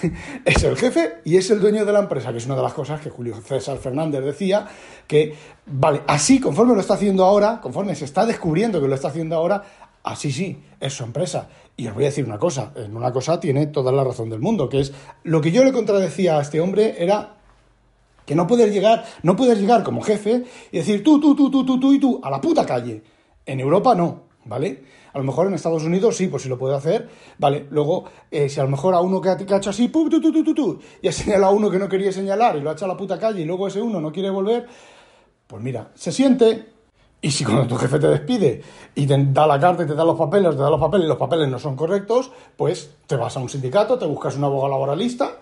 Es 0.44 0.62
el 0.62 0.76
jefe 0.76 1.14
y 1.24 1.36
es 1.36 1.50
el 1.50 1.58
dueño 1.58 1.84
de 1.84 1.92
la 1.92 1.98
empresa, 1.98 2.30
que 2.30 2.38
es 2.38 2.46
una 2.46 2.54
de 2.54 2.62
las 2.62 2.72
cosas 2.72 3.00
que 3.00 3.10
Julio 3.10 3.34
César 3.40 3.78
Fernández 3.78 4.24
decía, 4.24 4.68
que, 5.08 5.34
vale, 5.66 6.02
así 6.06 6.38
conforme 6.38 6.74
lo 6.74 6.82
está 6.82 6.94
haciendo 6.94 7.24
ahora, 7.24 7.60
conforme 7.60 7.96
se 7.96 8.04
está 8.04 8.24
descubriendo 8.24 8.80
que 8.80 8.86
lo 8.86 8.94
está 8.94 9.08
haciendo 9.08 9.34
ahora, 9.34 9.64
así 10.04 10.30
sí, 10.30 10.62
es 10.78 10.92
su 10.92 11.02
empresa. 11.02 11.48
Y 11.76 11.88
os 11.88 11.94
voy 11.94 12.04
a 12.04 12.10
decir 12.10 12.24
una 12.24 12.38
cosa, 12.38 12.72
en 12.76 12.96
una 12.96 13.10
cosa 13.10 13.40
tiene 13.40 13.66
toda 13.66 13.90
la 13.90 14.04
razón 14.04 14.30
del 14.30 14.38
mundo, 14.38 14.68
que 14.68 14.82
es 14.82 14.92
lo 15.24 15.40
que 15.40 15.50
yo 15.50 15.64
le 15.64 15.72
contradecía 15.72 16.38
a 16.38 16.42
este 16.42 16.60
hombre 16.60 16.94
era 17.02 17.38
que 18.24 18.36
no 18.36 18.46
puedes 18.46 18.72
llegar, 18.72 19.04
no 19.24 19.34
puedes 19.34 19.58
llegar 19.58 19.82
como 19.82 20.00
jefe 20.00 20.44
y 20.70 20.78
decir 20.78 21.02
tú, 21.02 21.20
tú, 21.20 21.34
tú, 21.34 21.50
tú, 21.50 21.66
tú, 21.66 21.80
tú 21.80 21.92
y 21.92 21.98
tú, 21.98 22.20
a 22.22 22.30
la 22.30 22.40
puta 22.40 22.64
calle 22.64 23.13
en 23.46 23.60
Europa 23.60 23.94
no, 23.94 24.22
¿vale? 24.44 24.82
A 25.12 25.18
lo 25.18 25.24
mejor 25.24 25.46
en 25.46 25.54
Estados 25.54 25.84
Unidos 25.84 26.16
sí, 26.16 26.26
pues 26.26 26.42
si 26.42 26.48
lo 26.48 26.58
puede 26.58 26.74
hacer, 26.74 27.08
¿vale? 27.38 27.66
Luego, 27.70 28.04
eh, 28.30 28.48
si 28.48 28.58
a 28.58 28.64
lo 28.64 28.70
mejor 28.70 28.94
a 28.94 29.00
uno 29.00 29.20
que 29.20 29.28
ha, 29.28 29.36
hecho 29.40 29.70
así, 29.70 29.88
pum, 29.88 30.08
tu, 30.10 30.20
tu, 30.20 30.32
tu, 30.32 30.54
tu, 30.54 30.80
y 31.00 31.08
ha 31.08 31.12
señalado 31.12 31.52
a 31.52 31.56
uno 31.56 31.70
que 31.70 31.78
no 31.78 31.88
quería 31.88 32.12
señalar 32.12 32.56
y 32.56 32.60
lo 32.60 32.70
ha 32.70 32.72
hecho 32.72 32.84
a 32.84 32.88
la 32.88 32.96
puta 32.96 33.18
calle 33.18 33.42
y 33.42 33.44
luego 33.44 33.68
ese 33.68 33.80
uno 33.80 34.00
no 34.00 34.10
quiere 34.10 34.30
volver, 34.30 34.66
pues 35.46 35.62
mira, 35.62 35.90
se 35.94 36.10
siente. 36.10 36.74
Y 37.20 37.30
si 37.30 37.42
cuando 37.42 37.66
tu 37.66 37.76
jefe 37.76 37.98
te 37.98 38.08
despide 38.08 38.60
y 38.94 39.06
te 39.06 39.16
da 39.16 39.46
la 39.46 39.58
carta 39.58 39.84
y 39.84 39.86
te 39.86 39.94
da 39.94 40.04
los 40.04 40.18
papeles, 40.18 40.50
te 40.56 40.62
da 40.62 40.68
los 40.68 40.80
papeles 40.80 41.06
y 41.06 41.08
los 41.08 41.16
papeles 41.16 41.48
no 41.48 41.58
son 41.58 41.74
correctos, 41.74 42.30
pues 42.54 42.90
te 43.06 43.16
vas 43.16 43.34
a 43.36 43.40
un 43.40 43.48
sindicato, 43.48 43.96
te 43.96 44.04
buscas 44.04 44.36
un 44.36 44.44
abogado 44.44 44.72
laboralista 44.72 45.38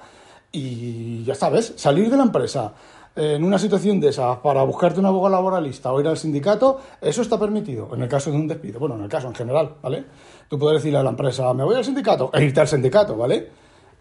y 0.53 1.25
ya 1.25 1.35
sabes, 1.35 1.73
salir 1.77 2.09
de 2.09 2.17
la 2.19 2.23
empresa 2.25 2.75
en 3.15 3.45
una 3.45 3.59
situación 3.59 4.01
de 4.01 4.09
esa 4.09 4.41
para 4.41 4.63
buscarte 4.63 5.01
un 5.01 5.07
abogado 5.07 5.35
laboralista 5.35 5.93
o 5.93 6.01
ir 6.01 6.09
al 6.09 6.17
sindicato, 6.17 6.81
eso 7.01 7.23
está 7.23 7.39
permitido 7.39 7.89
en 7.95 8.03
el 8.03 8.09
caso 8.09 8.31
de 8.31 8.37
un 8.37 8.49
despido. 8.49 8.81
Bueno, 8.81 8.97
en 8.97 9.03
el 9.03 9.09
caso 9.09 9.29
en 9.29 9.35
general, 9.35 9.75
¿vale? 9.83 10.05
Tú 10.49 10.59
puedes 10.59 10.81
decirle 10.81 10.99
a 10.99 11.03
la 11.03 11.11
empresa, 11.11 11.53
me 11.55 11.65
voy 11.65 11.77
al 11.77 11.85
sindicato, 11.85 12.31
e 12.33 12.45
irte 12.45 12.61
al 12.61 12.69
sindicato, 12.69 13.17
¿vale? 13.17 13.49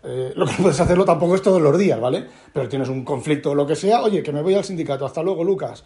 Eh, 0.04 0.34
lo 0.36 0.45
que 0.45 0.54
puedes 0.62 0.80
hacerlo 0.80 1.06
tampoco 1.06 1.36
es 1.36 1.41
todos 1.41 1.62
los 1.62 1.78
días, 1.78 2.00
¿vale? 2.00 2.26
Pero 2.54 2.67
tienes 2.69 2.89
un 2.89 3.04
conflicto 3.04 3.52
o 3.52 3.56
lo 3.56 3.67
que 3.67 3.76
sea, 3.76 4.02
oye, 4.02 4.24
que 4.24 4.32
me 4.32 4.41
voy 4.41 4.56
al 4.56 4.63
sindicato, 4.63 5.06
hasta 5.06 5.21
luego, 5.21 5.43
Lucas. 5.43 5.84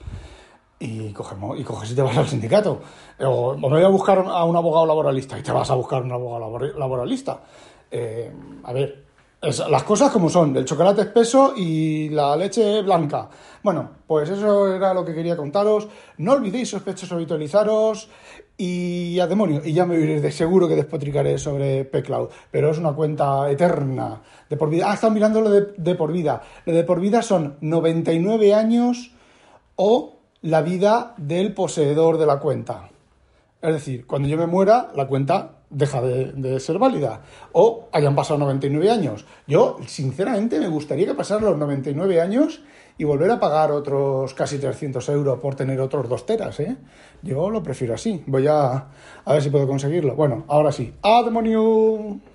Y 0.78 1.12
coges, 1.14 1.38
y 1.58 1.64
coges 1.64 1.92
y 1.92 1.96
te 1.96 2.02
vas 2.02 2.18
al 2.18 2.28
sindicato. 2.28 2.82
O, 3.20 3.56
me 3.56 3.70
voy 3.70 3.84
a 3.84 3.88
buscar 3.88 4.20
a 4.20 4.44
un 4.44 4.56
abogado 4.56 4.86
laboralista 4.86 5.40
y 5.40 5.42
te 5.42 5.52
vas 5.52 5.70
a 5.72 5.76
buscar 5.76 6.04
un 6.04 6.12
abogado 6.12 6.60
laboralista. 6.78 7.40
Eh, 7.90 8.32
a 8.64 8.74
ver, 8.74 9.06
las 9.42 9.84
cosas 9.84 10.12
como 10.12 10.30
son, 10.30 10.56
el 10.58 10.66
chocolate 10.66 11.02
espeso 11.02 11.54
y 11.56 12.10
la 12.10 12.36
leche 12.36 12.82
blanca. 12.82 13.30
Bueno, 13.62 13.92
pues 14.08 14.30
eso 14.30 14.74
era 14.74 14.94
lo 14.94 15.06
que 15.06 15.14
quería 15.14 15.38
contaros. 15.38 15.88
No 16.18 16.34
olvidéis 16.34 16.70
sospechosos 16.70 17.12
habitualizaros 17.12 18.10
y 18.58 19.20
a 19.20 19.28
demonio. 19.28 19.62
Y 19.64 19.74
ya 19.74 19.86
me 19.86 19.96
iréis 19.96 20.22
de 20.22 20.32
seguro 20.32 20.68
que 20.68 20.76
despotricaré 20.76 21.38
sobre 21.38 21.86
P-Cloud. 21.86 22.30
Pero 22.52 22.72
es 22.72 22.78
una 22.78 22.94
cuenta 22.94 23.50
eterna 23.50 24.22
de 24.50 24.58
por 24.58 24.70
vida. 24.70 24.90
Ah, 24.90 24.94
están 24.96 25.14
mirando 25.14 25.42
lo 25.42 25.50
de, 25.50 25.74
de 25.78 25.96
por 25.96 26.12
vida. 26.12 26.42
Lo 26.66 26.74
de 26.74 26.84
por 26.84 27.00
vida 27.00 27.22
son 27.22 27.58
99 27.62 28.54
años 28.54 29.12
o 29.76 30.16
la 30.42 30.62
vida 30.62 31.14
del 31.18 31.54
poseedor 31.54 32.18
de 32.18 32.26
la 32.26 32.40
cuenta. 32.40 32.90
Es 33.62 33.74
decir, 33.74 34.06
cuando 34.06 34.28
yo 34.28 34.38
me 34.38 34.46
muera, 34.46 34.92
la 34.96 35.08
cuenta 35.08 35.56
deja 35.70 36.02
de, 36.02 36.60
ser 36.60 36.80
válida. 36.80 37.22
O 37.52 37.90
hayan 37.92 38.16
pasado 38.16 38.40
99 38.40 38.90
años. 38.90 39.26
Yo, 39.48 39.78
sinceramente, 39.88 40.60
me 40.60 40.68
gustaría 40.68 41.06
que 41.06 41.14
pasaran 41.14 41.46
los 41.46 41.58
99 41.58 42.22
años 42.22 42.62
y 42.98 43.04
volver 43.04 43.30
a 43.32 43.40
pagar 43.40 43.72
otros 43.72 44.34
casi 44.34 44.58
300 44.58 45.08
euros 45.10 45.40
por 45.40 45.56
tener 45.56 45.80
otros 45.82 46.08
dos 46.08 46.26
teras, 46.26 46.60
¿eh? 46.60 46.78
Yo 47.22 47.50
lo 47.50 47.62
prefiero 47.62 47.94
así. 47.94 48.24
Voy 48.26 48.48
a, 48.48 48.88
a 49.26 49.34
ver 49.34 49.42
si 49.42 49.50
puedo 49.50 49.68
conseguirlo. 49.68 50.16
Bueno, 50.16 50.46
ahora 50.48 50.72
sí. 50.72 50.94
¡A 51.02 51.24
demonio! 51.24 52.35